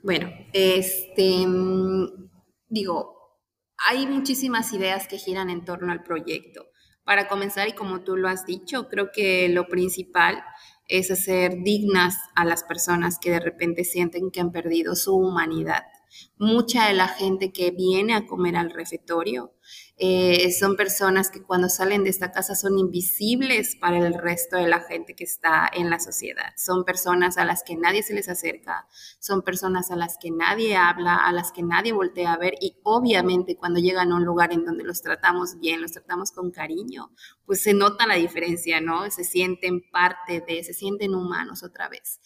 Bueno, 0.00 0.30
este, 0.52 1.44
digo, 2.68 3.17
hay 3.86 4.06
muchísimas 4.06 4.72
ideas 4.72 5.08
que 5.08 5.18
giran 5.18 5.50
en 5.50 5.64
torno 5.64 5.92
al 5.92 6.02
proyecto. 6.02 6.66
Para 7.04 7.28
comenzar, 7.28 7.68
y 7.68 7.72
como 7.72 8.02
tú 8.02 8.16
lo 8.16 8.28
has 8.28 8.44
dicho, 8.44 8.88
creo 8.88 9.10
que 9.12 9.48
lo 9.48 9.66
principal 9.68 10.42
es 10.88 11.10
hacer 11.10 11.62
dignas 11.62 12.18
a 12.34 12.44
las 12.44 12.64
personas 12.64 13.18
que 13.18 13.30
de 13.30 13.40
repente 13.40 13.84
sienten 13.84 14.30
que 14.30 14.40
han 14.40 14.52
perdido 14.52 14.94
su 14.94 15.16
humanidad. 15.16 15.84
Mucha 16.38 16.86
de 16.88 16.94
la 16.94 17.08
gente 17.08 17.52
que 17.52 17.70
viene 17.70 18.14
a 18.14 18.26
comer 18.26 18.56
al 18.56 18.70
refectorio 18.70 19.54
eh, 20.00 20.52
son 20.52 20.76
personas 20.76 21.28
que 21.28 21.42
cuando 21.42 21.68
salen 21.68 22.04
de 22.04 22.10
esta 22.10 22.30
casa 22.30 22.54
son 22.54 22.78
invisibles 22.78 23.76
para 23.80 23.98
el 23.98 24.14
resto 24.14 24.56
de 24.56 24.68
la 24.68 24.80
gente 24.80 25.14
que 25.14 25.24
está 25.24 25.68
en 25.72 25.90
la 25.90 25.98
sociedad. 25.98 26.52
Son 26.56 26.84
personas 26.84 27.36
a 27.36 27.44
las 27.44 27.64
que 27.64 27.76
nadie 27.76 28.04
se 28.04 28.14
les 28.14 28.28
acerca, 28.28 28.86
son 29.18 29.42
personas 29.42 29.90
a 29.90 29.96
las 29.96 30.16
que 30.16 30.30
nadie 30.30 30.76
habla, 30.76 31.16
a 31.16 31.32
las 31.32 31.50
que 31.50 31.64
nadie 31.64 31.92
voltea 31.92 32.32
a 32.32 32.38
ver 32.38 32.54
y 32.60 32.76
obviamente 32.84 33.56
cuando 33.56 33.80
llegan 33.80 34.12
a 34.12 34.16
un 34.16 34.24
lugar 34.24 34.52
en 34.52 34.64
donde 34.64 34.84
los 34.84 35.02
tratamos 35.02 35.58
bien, 35.58 35.82
los 35.82 35.92
tratamos 35.92 36.30
con 36.30 36.52
cariño, 36.52 37.10
pues 37.44 37.62
se 37.62 37.74
nota 37.74 38.06
la 38.06 38.14
diferencia, 38.14 38.80
¿no? 38.80 39.10
Se 39.10 39.24
sienten 39.24 39.82
parte 39.90 40.44
de, 40.46 40.62
se 40.62 40.74
sienten 40.74 41.14
humanos 41.14 41.64
otra 41.64 41.88
vez. 41.88 42.20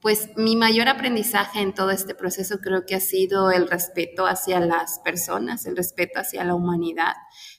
Pues 0.00 0.30
mi 0.36 0.54
mayor 0.54 0.88
aprendizaje 0.88 1.60
en 1.60 1.74
todo 1.74 1.90
este 1.90 2.14
proceso 2.14 2.58
creo 2.58 2.86
que 2.86 2.94
ha 2.94 3.00
sido 3.00 3.50
el 3.50 3.68
respeto 3.68 4.26
hacia 4.26 4.60
las 4.60 5.00
personas, 5.00 5.66
el 5.66 5.76
respeto 5.76 6.20
hacia 6.20 6.44
la 6.44 6.54
humanidad 6.54 6.85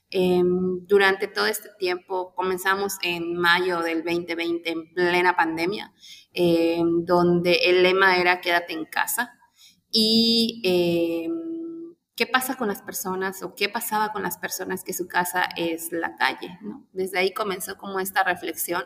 Em, 0.09 0.85
durante 0.85 1.27
todo 1.27 1.47
este 1.47 1.69
tiempo, 1.77 2.33
comenzamos 2.35 2.97
en 3.03 3.35
mayo 3.35 3.81
del 3.81 4.03
2020, 4.03 4.69
en 4.71 4.93
plena 4.93 5.35
pandemia, 5.35 5.93
em, 6.33 7.03
donde 7.05 7.53
el 7.65 7.83
lema 7.83 8.17
era 8.17 8.39
quédate 8.41 8.73
en 8.73 8.85
casa. 8.85 9.33
Y 9.91 10.61
em, 10.63 11.95
qué 12.15 12.25
pasa 12.25 12.55
con 12.55 12.67
las 12.67 12.81
personas 12.81 13.43
o 13.43 13.55
qué 13.55 13.69
pasaba 13.69 14.11
con 14.11 14.23
las 14.23 14.37
personas 14.37 14.83
que 14.83 14.93
su 14.93 15.07
casa 15.07 15.49
es 15.55 15.91
la 15.91 16.15
calle. 16.15 16.57
Desde 16.93 17.19
ahí 17.19 17.33
comenzó 17.33 17.77
como 17.77 17.99
esta 17.99 18.23
reflexión 18.23 18.83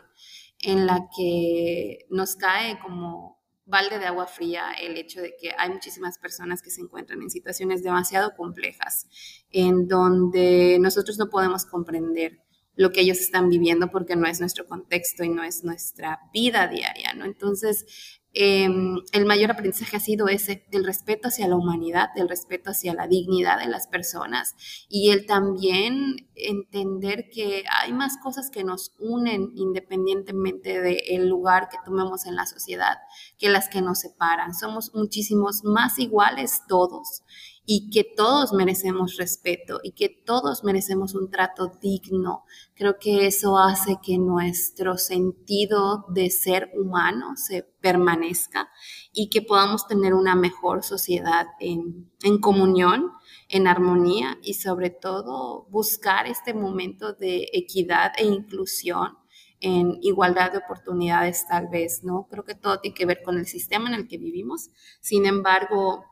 en 0.60 0.86
la 0.86 1.08
que 1.16 2.06
nos 2.10 2.36
cae 2.36 2.78
como 2.80 3.41
balde 3.64 3.98
de 3.98 4.06
agua 4.06 4.26
fría 4.26 4.72
el 4.80 4.96
hecho 4.96 5.20
de 5.20 5.34
que 5.40 5.52
hay 5.56 5.70
muchísimas 5.70 6.18
personas 6.18 6.62
que 6.62 6.70
se 6.70 6.80
encuentran 6.80 7.22
en 7.22 7.30
situaciones 7.30 7.82
demasiado 7.82 8.34
complejas, 8.36 9.08
en 9.50 9.88
donde 9.88 10.78
nosotros 10.80 11.18
no 11.18 11.28
podemos 11.30 11.64
comprender 11.64 12.40
lo 12.74 12.90
que 12.90 13.02
ellos 13.02 13.18
están 13.18 13.48
viviendo 13.48 13.90
porque 13.90 14.16
no 14.16 14.26
es 14.26 14.40
nuestro 14.40 14.66
contexto 14.66 15.24
y 15.24 15.28
no 15.28 15.44
es 15.44 15.62
nuestra 15.62 16.20
vida 16.32 16.66
diaria, 16.68 17.12
¿no? 17.14 17.24
Entonces, 17.24 18.20
Em, 18.34 18.96
el 19.12 19.26
mayor 19.26 19.50
aprendizaje 19.50 19.96
ha 19.96 20.00
sido 20.00 20.26
ese, 20.28 20.64
el 20.70 20.84
respeto 20.84 21.28
hacia 21.28 21.46
la 21.48 21.56
humanidad, 21.56 22.08
el 22.16 22.30
respeto 22.30 22.70
hacia 22.70 22.94
la 22.94 23.06
dignidad 23.06 23.58
de 23.58 23.66
las 23.66 23.88
personas 23.88 24.54
y 24.88 25.10
el 25.10 25.26
también 25.26 26.28
entender 26.34 27.28
que 27.30 27.64
hay 27.70 27.92
más 27.92 28.16
cosas 28.16 28.50
que 28.50 28.64
nos 28.64 28.94
unen 28.98 29.52
independientemente 29.54 30.80
del 30.80 31.28
lugar 31.28 31.68
que 31.68 31.76
tomemos 31.84 32.24
en 32.24 32.36
la 32.36 32.46
sociedad 32.46 32.96
que 33.36 33.50
las 33.50 33.68
que 33.68 33.82
nos 33.82 34.00
separan. 34.00 34.54
Somos 34.54 34.94
muchísimos 34.94 35.62
más 35.62 35.98
iguales 35.98 36.62
todos 36.66 37.22
y 37.64 37.90
que 37.90 38.04
todos 38.04 38.52
merecemos 38.52 39.16
respeto 39.16 39.80
y 39.82 39.92
que 39.92 40.08
todos 40.08 40.64
merecemos 40.64 41.14
un 41.14 41.30
trato 41.30 41.72
digno. 41.80 42.44
Creo 42.74 42.98
que 42.98 43.26
eso 43.26 43.56
hace 43.56 43.98
que 44.02 44.18
nuestro 44.18 44.98
sentido 44.98 46.04
de 46.08 46.30
ser 46.30 46.70
humano 46.74 47.36
se 47.36 47.62
permanezca 47.62 48.68
y 49.12 49.30
que 49.30 49.42
podamos 49.42 49.86
tener 49.86 50.14
una 50.14 50.34
mejor 50.34 50.82
sociedad 50.82 51.46
en, 51.60 52.10
en 52.22 52.38
comunión, 52.38 53.12
en 53.48 53.68
armonía 53.68 54.38
y 54.42 54.54
sobre 54.54 54.90
todo 54.90 55.66
buscar 55.70 56.26
este 56.26 56.54
momento 56.54 57.12
de 57.12 57.48
equidad 57.52 58.12
e 58.18 58.24
inclusión 58.24 59.18
en 59.60 59.98
igualdad 60.02 60.50
de 60.50 60.58
oportunidades 60.58 61.46
tal 61.46 61.68
vez, 61.68 62.02
¿no? 62.02 62.26
Creo 62.28 62.44
que 62.44 62.56
todo 62.56 62.80
tiene 62.80 62.96
que 62.96 63.06
ver 63.06 63.22
con 63.22 63.38
el 63.38 63.46
sistema 63.46 63.88
en 63.88 63.94
el 63.94 64.08
que 64.08 64.18
vivimos. 64.18 64.70
Sin 65.00 65.24
embargo, 65.24 66.04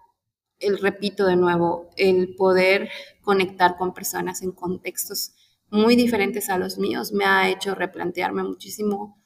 el 0.60 0.78
repito 0.78 1.26
de 1.26 1.36
nuevo, 1.36 1.90
el 1.96 2.34
poder 2.36 2.90
conectar 3.22 3.76
con 3.76 3.94
personas 3.94 4.42
en 4.42 4.52
contextos 4.52 5.34
muy 5.70 5.96
diferentes 5.96 6.50
a 6.50 6.58
los 6.58 6.78
míos 6.78 7.12
me 7.12 7.24
ha 7.24 7.48
hecho 7.48 7.74
replantearme 7.74 8.42
muchísimo 8.42 9.16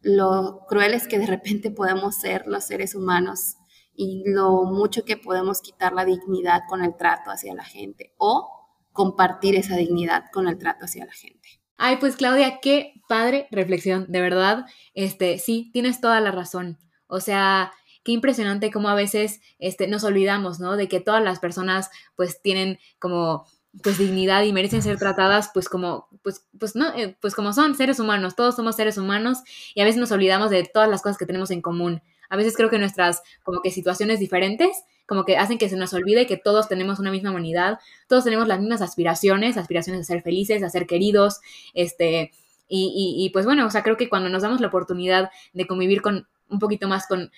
lo 0.00 0.64
crueles 0.68 1.06
que 1.06 1.18
de 1.18 1.26
repente 1.26 1.70
podemos 1.70 2.16
ser 2.16 2.46
los 2.46 2.64
seres 2.64 2.94
humanos 2.94 3.56
y 3.94 4.24
lo 4.26 4.64
mucho 4.64 5.04
que 5.04 5.16
podemos 5.16 5.60
quitar 5.60 5.92
la 5.92 6.04
dignidad 6.04 6.62
con 6.68 6.82
el 6.82 6.96
trato 6.96 7.30
hacia 7.30 7.54
la 7.54 7.64
gente 7.64 8.14
o 8.16 8.50
compartir 8.92 9.54
esa 9.54 9.76
dignidad 9.76 10.24
con 10.32 10.48
el 10.48 10.58
trato 10.58 10.86
hacia 10.86 11.06
la 11.06 11.12
gente. 11.12 11.48
Ay, 11.76 11.96
pues 11.98 12.16
Claudia, 12.16 12.58
qué 12.60 12.94
padre 13.08 13.48
reflexión, 13.50 14.06
de 14.08 14.20
verdad. 14.20 14.66
Este, 14.94 15.38
sí, 15.38 15.70
tienes 15.72 16.00
toda 16.00 16.20
la 16.20 16.30
razón. 16.30 16.78
O 17.06 17.20
sea, 17.20 17.72
qué 18.04 18.12
impresionante 18.12 18.70
cómo 18.70 18.88
a 18.88 18.94
veces 18.94 19.40
este, 19.58 19.86
nos 19.86 20.04
olvidamos, 20.04 20.60
¿no? 20.60 20.76
De 20.76 20.88
que 20.88 21.00
todas 21.00 21.22
las 21.22 21.38
personas 21.38 21.90
pues 22.16 22.40
tienen 22.42 22.78
como 22.98 23.46
pues 23.82 23.96
dignidad 23.96 24.42
y 24.42 24.52
merecen 24.52 24.82
ser 24.82 24.98
tratadas 24.98 25.50
pues 25.54 25.68
como 25.68 26.08
pues 26.22 26.46
pues 26.58 26.76
no 26.76 26.94
eh, 26.94 27.16
pues 27.20 27.34
como 27.34 27.54
son 27.54 27.74
seres 27.74 28.00
humanos 28.00 28.36
todos 28.36 28.54
somos 28.54 28.76
seres 28.76 28.98
humanos 28.98 29.38
y 29.74 29.80
a 29.80 29.84
veces 29.84 29.98
nos 29.98 30.12
olvidamos 30.12 30.50
de 30.50 30.64
todas 30.64 30.90
las 30.90 31.00
cosas 31.00 31.16
que 31.16 31.24
tenemos 31.24 31.50
en 31.50 31.62
común 31.62 32.02
a 32.28 32.36
veces 32.36 32.54
creo 32.54 32.68
que 32.68 32.78
nuestras 32.78 33.22
como 33.42 33.62
que 33.62 33.70
situaciones 33.70 34.20
diferentes 34.20 34.76
como 35.06 35.24
que 35.24 35.38
hacen 35.38 35.56
que 35.56 35.70
se 35.70 35.76
nos 35.76 35.94
olvide 35.94 36.26
que 36.26 36.36
todos 36.36 36.68
tenemos 36.68 36.98
una 36.98 37.10
misma 37.10 37.30
humanidad 37.30 37.78
todos 38.08 38.24
tenemos 38.24 38.46
las 38.46 38.60
mismas 38.60 38.82
aspiraciones 38.82 39.56
aspiraciones 39.56 40.02
a 40.02 40.04
ser 40.04 40.22
felices 40.22 40.62
a 40.62 40.68
ser 40.68 40.86
queridos 40.86 41.40
este 41.72 42.30
y, 42.68 42.92
y, 42.94 43.24
y 43.24 43.30
pues 43.30 43.46
bueno 43.46 43.66
o 43.66 43.70
sea 43.70 43.82
creo 43.82 43.96
que 43.96 44.10
cuando 44.10 44.28
nos 44.28 44.42
damos 44.42 44.60
la 44.60 44.66
oportunidad 44.66 45.30
de 45.54 45.66
convivir 45.66 46.02
con 46.02 46.28
un 46.52 46.58
poquito 46.58 46.88
más 46.88 47.06
con, 47.06 47.30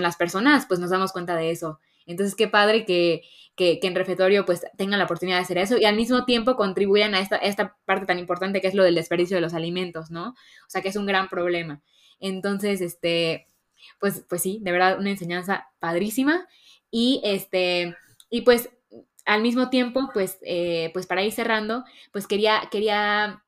las 0.00 0.16
personas, 0.16 0.66
pues 0.66 0.80
nos 0.80 0.90
damos 0.90 1.12
cuenta 1.12 1.36
de 1.36 1.50
eso. 1.50 1.80
Entonces, 2.06 2.34
qué 2.34 2.48
padre 2.48 2.84
que, 2.84 3.22
que, 3.56 3.78
en 3.82 3.94
refectorio 3.94 4.46
pues 4.46 4.64
tengan 4.76 4.98
la 4.98 5.04
oportunidad 5.04 5.36
de 5.38 5.42
hacer 5.42 5.58
eso 5.58 5.76
y 5.76 5.84
al 5.84 5.96
mismo 5.96 6.24
tiempo 6.24 6.56
contribuyan 6.56 7.14
a 7.14 7.20
esta, 7.20 7.36
esta 7.36 7.76
parte 7.84 8.06
tan 8.06 8.18
importante 8.18 8.60
que 8.60 8.68
es 8.68 8.74
lo 8.74 8.84
del 8.84 8.94
desperdicio 8.94 9.36
de 9.36 9.40
los 9.42 9.54
alimentos, 9.54 10.10
¿no? 10.10 10.30
O 10.30 10.68
sea, 10.68 10.80
que 10.82 10.88
es 10.88 10.96
un 10.96 11.06
gran 11.06 11.28
problema. 11.28 11.82
Entonces, 12.20 12.80
este, 12.80 13.46
pues, 13.98 14.24
pues 14.28 14.42
sí, 14.42 14.60
de 14.62 14.72
verdad, 14.72 14.98
una 14.98 15.10
enseñanza 15.10 15.68
padrísima. 15.80 16.46
Y 16.90 17.20
este, 17.24 17.96
y 18.30 18.42
pues 18.42 18.70
al 19.24 19.42
mismo 19.42 19.70
tiempo, 19.70 20.10
pues, 20.12 20.38
eh, 20.42 20.90
pues 20.92 21.06
para 21.06 21.22
ir 21.22 21.32
cerrando, 21.32 21.84
pues 22.12 22.26
quería, 22.26 22.68
quería, 22.70 23.44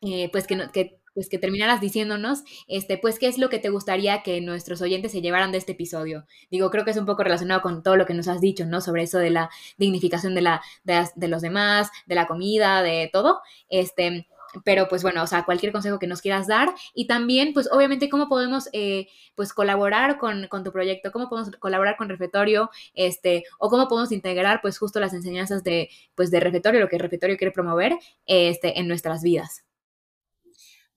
eh, 0.00 0.28
pues 0.32 0.46
que, 0.46 0.68
que 0.72 1.01
pues 1.14 1.28
que 1.28 1.38
terminaras 1.38 1.80
diciéndonos, 1.80 2.42
este, 2.68 2.98
pues, 2.98 3.18
qué 3.18 3.26
es 3.26 3.38
lo 3.38 3.48
que 3.48 3.58
te 3.58 3.68
gustaría 3.68 4.22
que 4.22 4.40
nuestros 4.40 4.80
oyentes 4.82 5.12
se 5.12 5.20
llevaran 5.20 5.52
de 5.52 5.58
este 5.58 5.72
episodio. 5.72 6.26
Digo, 6.50 6.70
creo 6.70 6.84
que 6.84 6.92
es 6.92 6.96
un 6.96 7.06
poco 7.06 7.22
relacionado 7.22 7.62
con 7.62 7.82
todo 7.82 7.96
lo 7.96 8.06
que 8.06 8.14
nos 8.14 8.28
has 8.28 8.40
dicho, 8.40 8.66
¿no? 8.66 8.80
Sobre 8.80 9.02
eso 9.02 9.18
de 9.18 9.30
la 9.30 9.50
dignificación 9.78 10.34
de, 10.34 10.42
la, 10.42 10.62
de, 10.84 11.28
los 11.28 11.42
demás, 11.42 11.90
de 12.06 12.14
la 12.14 12.26
comida, 12.26 12.82
de 12.82 13.10
todo. 13.12 13.40
Este, 13.68 14.26
pero 14.64 14.88
pues 14.88 15.02
bueno, 15.02 15.22
o 15.22 15.26
sea, 15.26 15.44
cualquier 15.44 15.72
consejo 15.72 15.98
que 15.98 16.06
nos 16.06 16.20
quieras 16.20 16.46
dar 16.46 16.74
y 16.94 17.06
también, 17.06 17.54
pues 17.54 17.70
obviamente, 17.72 18.10
cómo 18.10 18.28
podemos, 18.28 18.68
eh, 18.72 19.08
pues 19.34 19.52
colaborar 19.52 20.18
con, 20.18 20.46
con, 20.48 20.62
tu 20.64 20.72
proyecto, 20.72 21.10
cómo 21.10 21.28
podemos 21.28 21.56
colaborar 21.56 21.96
con 21.96 22.08
Refetorio, 22.08 22.70
este, 22.94 23.44
o 23.58 23.70
cómo 23.70 23.88
podemos 23.88 24.12
integrar, 24.12 24.60
pues 24.60 24.78
justo 24.78 25.00
las 25.00 25.14
enseñanzas 25.14 25.64
de, 25.64 25.88
pues 26.14 26.30
de 26.30 26.40
Refetorio, 26.40 26.80
lo 26.80 26.88
que 26.88 26.98
Refetorio 26.98 27.36
quiere 27.36 27.52
promover, 27.52 27.98
este, 28.26 28.78
en 28.78 28.88
nuestras 28.88 29.22
vidas. 29.22 29.64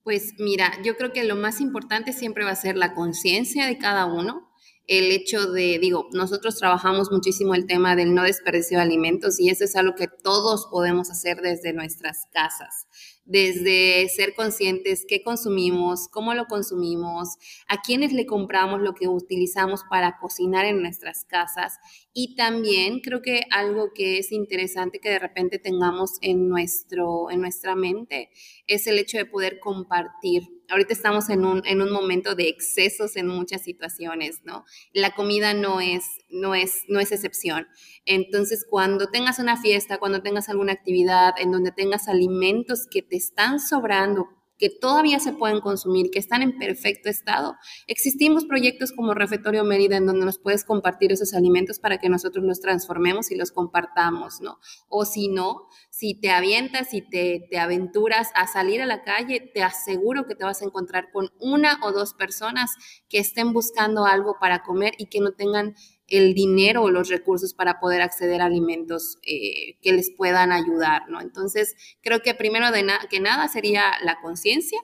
Pues 0.06 0.34
mira, 0.38 0.70
yo 0.84 0.96
creo 0.96 1.12
que 1.12 1.24
lo 1.24 1.34
más 1.34 1.60
importante 1.60 2.12
siempre 2.12 2.44
va 2.44 2.52
a 2.52 2.54
ser 2.54 2.76
la 2.76 2.94
conciencia 2.94 3.66
de 3.66 3.76
cada 3.76 4.06
uno, 4.06 4.48
el 4.86 5.10
hecho 5.10 5.50
de, 5.50 5.80
digo, 5.80 6.06
nosotros 6.12 6.56
trabajamos 6.58 7.10
muchísimo 7.10 7.56
el 7.56 7.66
tema 7.66 7.96
del 7.96 8.14
no 8.14 8.22
desperdicio 8.22 8.78
de 8.78 8.84
alimentos 8.84 9.40
y 9.40 9.50
eso 9.50 9.64
es 9.64 9.74
algo 9.74 9.96
que 9.96 10.06
todos 10.06 10.68
podemos 10.70 11.10
hacer 11.10 11.40
desde 11.40 11.72
nuestras 11.72 12.28
casas 12.32 12.86
desde 13.26 14.08
ser 14.08 14.34
conscientes 14.34 15.04
qué 15.06 15.22
consumimos, 15.22 16.08
cómo 16.08 16.32
lo 16.34 16.46
consumimos, 16.46 17.36
a 17.68 17.82
quiénes 17.82 18.12
le 18.12 18.24
compramos 18.24 18.80
lo 18.80 18.94
que 18.94 19.08
utilizamos 19.08 19.82
para 19.90 20.18
cocinar 20.18 20.64
en 20.64 20.80
nuestras 20.80 21.24
casas 21.24 21.74
y 22.14 22.36
también 22.36 23.00
creo 23.00 23.20
que 23.20 23.42
algo 23.50 23.92
que 23.94 24.18
es 24.18 24.32
interesante 24.32 25.00
que 25.00 25.10
de 25.10 25.18
repente 25.18 25.58
tengamos 25.58 26.12
en, 26.22 26.48
nuestro, 26.48 27.30
en 27.30 27.40
nuestra 27.40 27.74
mente 27.74 28.30
es 28.66 28.86
el 28.86 28.98
hecho 28.98 29.18
de 29.18 29.26
poder 29.26 29.58
compartir 29.58 30.56
ahorita 30.68 30.92
estamos 30.92 31.28
en 31.30 31.44
un, 31.44 31.62
en 31.66 31.80
un 31.82 31.92
momento 31.92 32.34
de 32.34 32.48
excesos 32.48 33.16
en 33.16 33.26
muchas 33.26 33.62
situaciones, 33.62 34.40
¿no? 34.44 34.64
La 34.92 35.14
comida 35.14 35.54
no 35.54 35.80
es, 35.80 36.04
no 36.28 36.54
es, 36.54 36.84
no 36.88 37.00
es 37.00 37.12
excepción. 37.12 37.66
Entonces, 38.04 38.66
cuando 38.68 39.08
tengas 39.08 39.38
una 39.38 39.60
fiesta, 39.60 39.98
cuando 39.98 40.22
tengas 40.22 40.48
alguna 40.48 40.72
actividad 40.72 41.34
en 41.38 41.50
donde 41.50 41.72
tengas 41.72 42.08
alimentos 42.08 42.86
que 42.90 43.02
te 43.02 43.15
están 43.16 43.60
sobrando 43.60 44.28
que 44.58 44.70
todavía 44.70 45.20
se 45.20 45.32
pueden 45.32 45.60
consumir, 45.60 46.10
que 46.10 46.18
están 46.18 46.42
en 46.42 46.58
perfecto 46.58 47.08
estado. 47.08 47.56
Existimos 47.86 48.46
proyectos 48.46 48.92
como 48.92 49.14
Refectorio 49.14 49.64
Mérida 49.64 49.96
en 49.96 50.06
donde 50.06 50.24
nos 50.24 50.38
puedes 50.38 50.64
compartir 50.64 51.12
esos 51.12 51.34
alimentos 51.34 51.78
para 51.78 51.98
que 51.98 52.08
nosotros 52.08 52.44
los 52.44 52.60
transformemos 52.60 53.30
y 53.30 53.36
los 53.36 53.52
compartamos, 53.52 54.40
¿no? 54.40 54.58
O 54.88 55.04
si 55.04 55.28
no, 55.28 55.68
si 55.90 56.18
te 56.18 56.30
avientas 56.30 56.94
y 56.94 57.02
te, 57.02 57.46
te 57.50 57.58
aventuras 57.58 58.30
a 58.34 58.46
salir 58.46 58.80
a 58.80 58.86
la 58.86 59.02
calle, 59.02 59.40
te 59.52 59.62
aseguro 59.62 60.26
que 60.26 60.34
te 60.34 60.44
vas 60.44 60.62
a 60.62 60.64
encontrar 60.64 61.10
con 61.12 61.30
una 61.38 61.78
o 61.82 61.92
dos 61.92 62.14
personas 62.14 62.74
que 63.08 63.18
estén 63.18 63.52
buscando 63.52 64.06
algo 64.06 64.38
para 64.40 64.62
comer 64.62 64.94
y 64.98 65.06
que 65.06 65.20
no 65.20 65.32
tengan 65.32 65.74
el 66.08 66.34
dinero 66.34 66.82
o 66.82 66.90
los 66.90 67.08
recursos 67.08 67.54
para 67.54 67.80
poder 67.80 68.00
acceder 68.00 68.40
a 68.40 68.46
alimentos 68.46 69.18
eh, 69.22 69.76
que 69.82 69.92
les 69.92 70.10
puedan 70.10 70.52
ayudar, 70.52 71.08
¿no? 71.08 71.20
Entonces, 71.20 71.74
creo 72.02 72.20
que 72.22 72.34
primero 72.34 72.66
que 73.10 73.20
nada 73.20 73.48
sería 73.48 73.92
la 74.02 74.20
conciencia. 74.20 74.78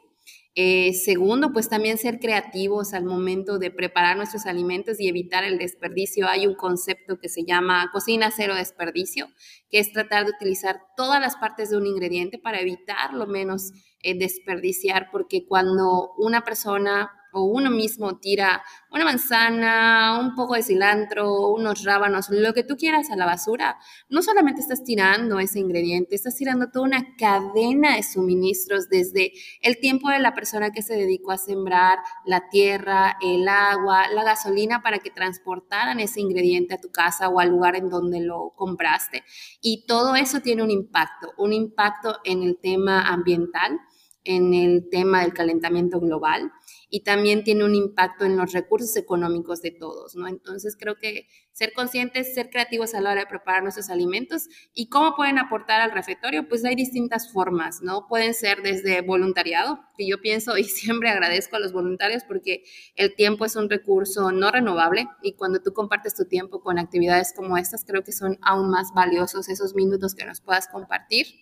Eh, 0.54 0.92
segundo, 0.92 1.50
pues 1.54 1.70
también 1.70 1.96
ser 1.96 2.18
creativos 2.20 2.92
al 2.92 3.04
momento 3.04 3.58
de 3.58 3.70
preparar 3.70 4.18
nuestros 4.18 4.44
alimentos 4.44 5.00
y 5.00 5.08
evitar 5.08 5.44
el 5.44 5.56
desperdicio. 5.56 6.28
Hay 6.28 6.46
un 6.46 6.54
concepto 6.54 7.18
que 7.18 7.30
se 7.30 7.44
llama 7.44 7.88
cocina 7.90 8.30
cero 8.36 8.54
desperdicio, 8.54 9.28
que 9.70 9.78
es 9.78 9.92
tratar 9.92 10.26
de 10.26 10.32
utilizar 10.32 10.82
todas 10.94 11.22
las 11.22 11.36
partes 11.36 11.70
de 11.70 11.78
un 11.78 11.86
ingrediente 11.86 12.38
para 12.38 12.60
evitar 12.60 13.14
lo 13.14 13.26
menos 13.26 13.72
eh, 14.02 14.18
desperdiciar, 14.18 15.08
porque 15.10 15.46
cuando 15.46 16.12
una 16.18 16.44
persona 16.44 17.10
o 17.32 17.44
uno 17.44 17.70
mismo 17.70 18.18
tira 18.18 18.62
una 18.90 19.04
manzana, 19.04 20.18
un 20.20 20.34
poco 20.34 20.54
de 20.54 20.62
cilantro, 20.62 21.48
unos 21.48 21.82
rábanos, 21.84 22.28
lo 22.30 22.52
que 22.52 22.62
tú 22.62 22.76
quieras 22.76 23.10
a 23.10 23.16
la 23.16 23.24
basura, 23.24 23.78
no 24.08 24.22
solamente 24.22 24.60
estás 24.60 24.84
tirando 24.84 25.38
ese 25.38 25.58
ingrediente, 25.58 26.14
estás 26.14 26.36
tirando 26.36 26.70
toda 26.70 26.84
una 26.84 27.16
cadena 27.16 27.96
de 27.96 28.02
suministros 28.02 28.88
desde 28.88 29.32
el 29.62 29.78
tiempo 29.80 30.10
de 30.10 30.18
la 30.18 30.34
persona 30.34 30.70
que 30.70 30.82
se 30.82 30.94
dedicó 30.94 31.32
a 31.32 31.38
sembrar 31.38 31.98
la 32.26 32.48
tierra, 32.50 33.16
el 33.22 33.48
agua, 33.48 34.08
la 34.08 34.24
gasolina 34.24 34.82
para 34.82 34.98
que 34.98 35.10
transportaran 35.10 36.00
ese 36.00 36.20
ingrediente 36.20 36.74
a 36.74 36.80
tu 36.80 36.90
casa 36.90 37.28
o 37.28 37.40
al 37.40 37.48
lugar 37.48 37.76
en 37.76 37.88
donde 37.88 38.20
lo 38.20 38.52
compraste. 38.56 39.24
Y 39.60 39.86
todo 39.86 40.14
eso 40.16 40.40
tiene 40.40 40.62
un 40.62 40.70
impacto, 40.70 41.32
un 41.38 41.52
impacto 41.52 42.18
en 42.24 42.42
el 42.42 42.58
tema 42.58 43.08
ambiental, 43.08 43.80
en 44.24 44.54
el 44.54 44.88
tema 44.90 45.22
del 45.22 45.32
calentamiento 45.32 45.98
global 45.98 46.52
y 46.94 47.04
también 47.04 47.42
tiene 47.42 47.64
un 47.64 47.74
impacto 47.74 48.26
en 48.26 48.36
los 48.36 48.52
recursos 48.52 48.94
económicos 48.96 49.62
de 49.62 49.70
todos, 49.70 50.14
¿no? 50.14 50.28
Entonces 50.28 50.76
creo 50.78 50.98
que 50.98 51.26
ser 51.50 51.72
conscientes, 51.72 52.34
ser 52.34 52.50
creativos 52.50 52.94
a 52.94 53.00
la 53.00 53.12
hora 53.12 53.20
de 53.22 53.26
preparar 53.26 53.62
nuestros 53.62 53.88
alimentos 53.88 54.46
y 54.74 54.90
cómo 54.90 55.16
pueden 55.16 55.38
aportar 55.38 55.80
al 55.80 55.92
refectorio, 55.92 56.46
pues 56.46 56.66
hay 56.66 56.74
distintas 56.74 57.32
formas, 57.32 57.80
¿no? 57.80 58.06
Pueden 58.08 58.34
ser 58.34 58.60
desde 58.60 59.00
voluntariado, 59.00 59.80
que 59.96 60.06
yo 60.06 60.20
pienso 60.20 60.58
y 60.58 60.64
siempre 60.68 61.08
agradezco 61.08 61.56
a 61.56 61.60
los 61.60 61.72
voluntarios 61.72 62.24
porque 62.24 62.62
el 62.94 63.14
tiempo 63.14 63.46
es 63.46 63.56
un 63.56 63.70
recurso 63.70 64.30
no 64.30 64.50
renovable 64.50 65.08
y 65.22 65.32
cuando 65.32 65.62
tú 65.62 65.72
compartes 65.72 66.14
tu 66.14 66.26
tiempo 66.26 66.60
con 66.60 66.78
actividades 66.78 67.32
como 67.34 67.56
estas, 67.56 67.86
creo 67.86 68.04
que 68.04 68.12
son 68.12 68.38
aún 68.42 68.68
más 68.68 68.92
valiosos 68.94 69.48
esos 69.48 69.74
minutos 69.74 70.14
que 70.14 70.26
nos 70.26 70.42
puedas 70.42 70.68
compartir 70.68 71.41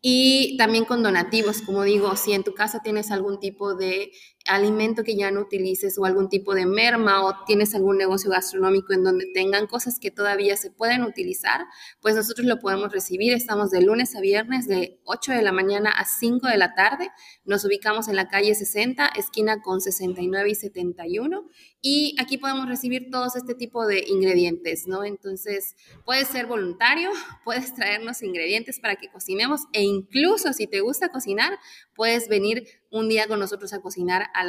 y 0.00 0.56
también 0.56 0.84
con 0.84 1.02
donativos, 1.02 1.62
como 1.62 1.82
digo, 1.84 2.16
si 2.16 2.32
en 2.32 2.44
tu 2.44 2.54
casa 2.54 2.80
tienes 2.82 3.10
algún 3.10 3.40
tipo 3.40 3.74
de 3.74 4.12
alimento 4.48 5.04
que 5.04 5.16
ya 5.16 5.30
no 5.30 5.40
utilices 5.40 5.98
o 5.98 6.04
algún 6.04 6.28
tipo 6.28 6.54
de 6.54 6.66
merma 6.66 7.24
o 7.24 7.44
tienes 7.46 7.74
algún 7.74 7.98
negocio 7.98 8.30
gastronómico 8.30 8.92
en 8.92 9.04
donde 9.04 9.26
tengan 9.32 9.66
cosas 9.66 9.98
que 9.98 10.10
todavía 10.10 10.56
se 10.56 10.70
pueden 10.70 11.02
utilizar, 11.02 11.66
pues 12.00 12.14
nosotros 12.14 12.46
lo 12.46 12.58
podemos 12.58 12.92
recibir. 12.92 13.32
Estamos 13.32 13.70
de 13.70 13.82
lunes 13.82 14.14
a 14.16 14.20
viernes 14.20 14.66
de 14.66 15.00
8 15.04 15.32
de 15.32 15.42
la 15.42 15.52
mañana 15.52 15.90
a 15.90 16.04
5 16.04 16.46
de 16.48 16.58
la 16.58 16.74
tarde. 16.74 17.10
Nos 17.44 17.64
ubicamos 17.64 18.08
en 18.08 18.16
la 18.16 18.28
calle 18.28 18.54
60, 18.54 19.06
esquina 19.16 19.62
con 19.62 19.80
69 19.80 20.50
y 20.50 20.54
71 20.54 21.46
y 21.88 22.16
aquí 22.18 22.36
podemos 22.36 22.66
recibir 22.68 23.10
todos 23.12 23.36
este 23.36 23.54
tipo 23.54 23.86
de 23.86 24.04
ingredientes, 24.08 24.88
¿no? 24.88 25.04
Entonces, 25.04 25.76
puedes 26.04 26.26
ser 26.26 26.46
voluntario, 26.46 27.10
puedes 27.44 27.74
traernos 27.74 28.22
ingredientes 28.22 28.80
para 28.80 28.96
que 28.96 29.08
cocinemos 29.08 29.62
e 29.72 29.82
incluso 29.82 30.52
si 30.52 30.66
te 30.66 30.80
gusta 30.80 31.10
cocinar, 31.10 31.58
puedes 31.96 32.28
venir 32.28 32.68
un 32.90 33.08
día 33.08 33.26
con 33.26 33.40
nosotros 33.40 33.72
a 33.72 33.80
cocinar 33.80 34.26
a, 34.34 34.44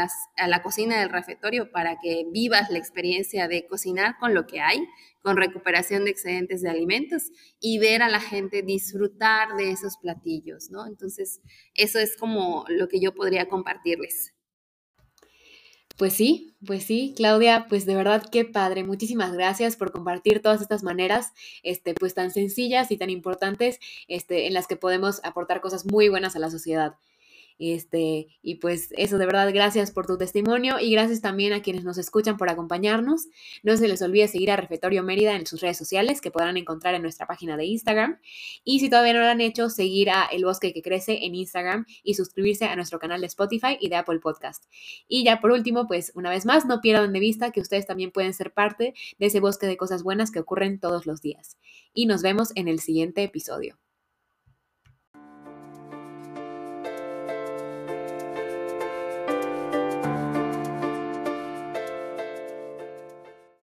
la 0.48 0.62
cocina 0.62 1.00
del 1.00 1.10
refectorio 1.10 1.72
para 1.72 1.98
que 2.00 2.26
vivas 2.32 2.70
la 2.70 2.78
experiencia 2.78 3.48
de 3.48 3.66
cocinar 3.66 4.18
con 4.20 4.34
lo 4.34 4.46
que 4.46 4.60
hay, 4.60 4.80
con 5.22 5.38
recuperación 5.38 6.06
de 6.06 6.12
excedentes 6.12 6.62
de 6.62 6.70
alimentos 6.70 7.32
y 7.60 7.80
ver 7.80 8.04
a 8.04 8.10
la 8.10 8.20
gente 8.20 8.62
disfrutar 8.62 9.56
de 9.58 9.72
esos 9.72 9.98
platillos, 9.98 10.70
¿no? 10.70 10.86
Entonces, 10.86 11.42
eso 11.74 12.00
es 12.00 12.18
como 12.18 12.66
lo 12.68 12.88
que 12.88 13.00
yo 13.00 13.14
podría 13.16 13.48
compartirles. 13.48 14.34
Pues 15.98 16.14
sí, 16.14 16.56
pues 16.64 16.84
sí, 16.84 17.16
Claudia, 17.18 17.66
pues 17.68 17.88
de 17.88 17.96
verdad 17.96 18.24
qué 18.32 18.46
padre. 18.46 18.84
Muchísimas 18.84 19.34
gracias 19.34 19.76
por 19.76 19.92
compartir 19.92 20.44
todas 20.44 20.62
estas 20.62 20.84
maneras, 20.84 21.34
este, 21.64 21.96
pues 21.96 22.14
tan 22.14 22.30
sencillas 22.30 22.92
y 22.92 22.98
tan 22.98 23.10
importantes, 23.10 23.80
este, 24.08 24.46
en 24.46 24.54
las 24.54 24.68
que 24.68 24.76
podemos 24.76 25.20
aportar 25.24 25.60
cosas 25.60 25.88
muy 25.88 26.08
buenas 26.08 26.36
a 26.36 26.40
la 26.40 26.52
sociedad. 26.52 26.94
Este, 27.60 28.28
y 28.42 28.56
pues 28.56 28.90
eso, 28.98 29.18
de 29.18 29.26
verdad, 29.26 29.52
gracias 29.54 29.92
por 29.92 30.06
tu 30.06 30.18
testimonio 30.18 30.80
y 30.80 30.92
gracias 30.92 31.22
también 31.22 31.54
a 31.54 31.62
quienes 31.62 31.84
nos 31.84 31.98
escuchan 31.98 32.38
por 32.38 32.50
acompañarnos. 32.50 33.28
No 33.64 33.76
se 33.78 33.88
les 33.88 34.02
olvide 34.02 34.28
seguir 34.28 34.52
a 34.52 34.58
Refectorio 34.58 35.04
Mérida 35.04 35.36
en 35.36 35.48
sus 35.48 35.62
redes 35.62 35.78
sociales 35.78 36.22
que 36.22 36.32
podrán 36.32 36.58
encontrar 36.58 36.94
en 36.96 37.02
nuestra 37.02 37.26
página 37.26 37.58
de 37.58 37.66
Instagram. 37.66 38.20
Y 38.64 38.80
si 38.80 38.90
todavía 38.90 39.14
no 39.14 39.20
lo 39.20 39.28
han 39.28 39.42
hecho, 39.42 39.70
seguir 39.70 40.10
a 40.10 40.26
El 40.26 40.46
Bosque 40.46 40.74
que 40.74 40.82
Crece 40.82 41.26
en 41.26 41.36
Instagram 41.36 41.86
y 42.04 42.14
suscribirse 42.14 42.66
a 42.66 42.76
nuestro 42.76 43.00
canal 43.00 43.22
de 43.22 43.28
Spotify 43.28 43.78
y 43.80 43.90
de 43.90 43.96
Apple 43.96 44.20
Podcast. 44.20 44.66
Y 45.08 45.24
ya 45.24 45.42
por 45.42 45.52
último, 45.52 45.88
pues 45.88 46.12
una 46.16 46.30
vez 46.30 46.46
más, 46.46 46.66
no 46.66 46.82
pierdan 46.82 47.14
de 47.14 47.20
vista 47.20 47.52
que 47.52 47.62
ustedes 47.62 47.88
también 47.88 48.12
pueden 48.12 48.34
ser 48.34 48.54
parte 48.54 48.94
de 49.18 49.26
ese 49.26 49.40
bosque 49.40 49.66
de 49.66 49.78
cosas 49.78 50.04
buenas 50.04 50.32
que 50.32 50.40
ocurren 50.40 50.80
todos 50.80 51.06
los 51.06 51.22
días. 51.22 51.58
Y 51.94 52.06
nos 52.06 52.22
vemos 52.22 52.52
en 52.56 52.68
el 52.68 52.80
siguiente 52.80 53.24
episodio. 53.24 53.78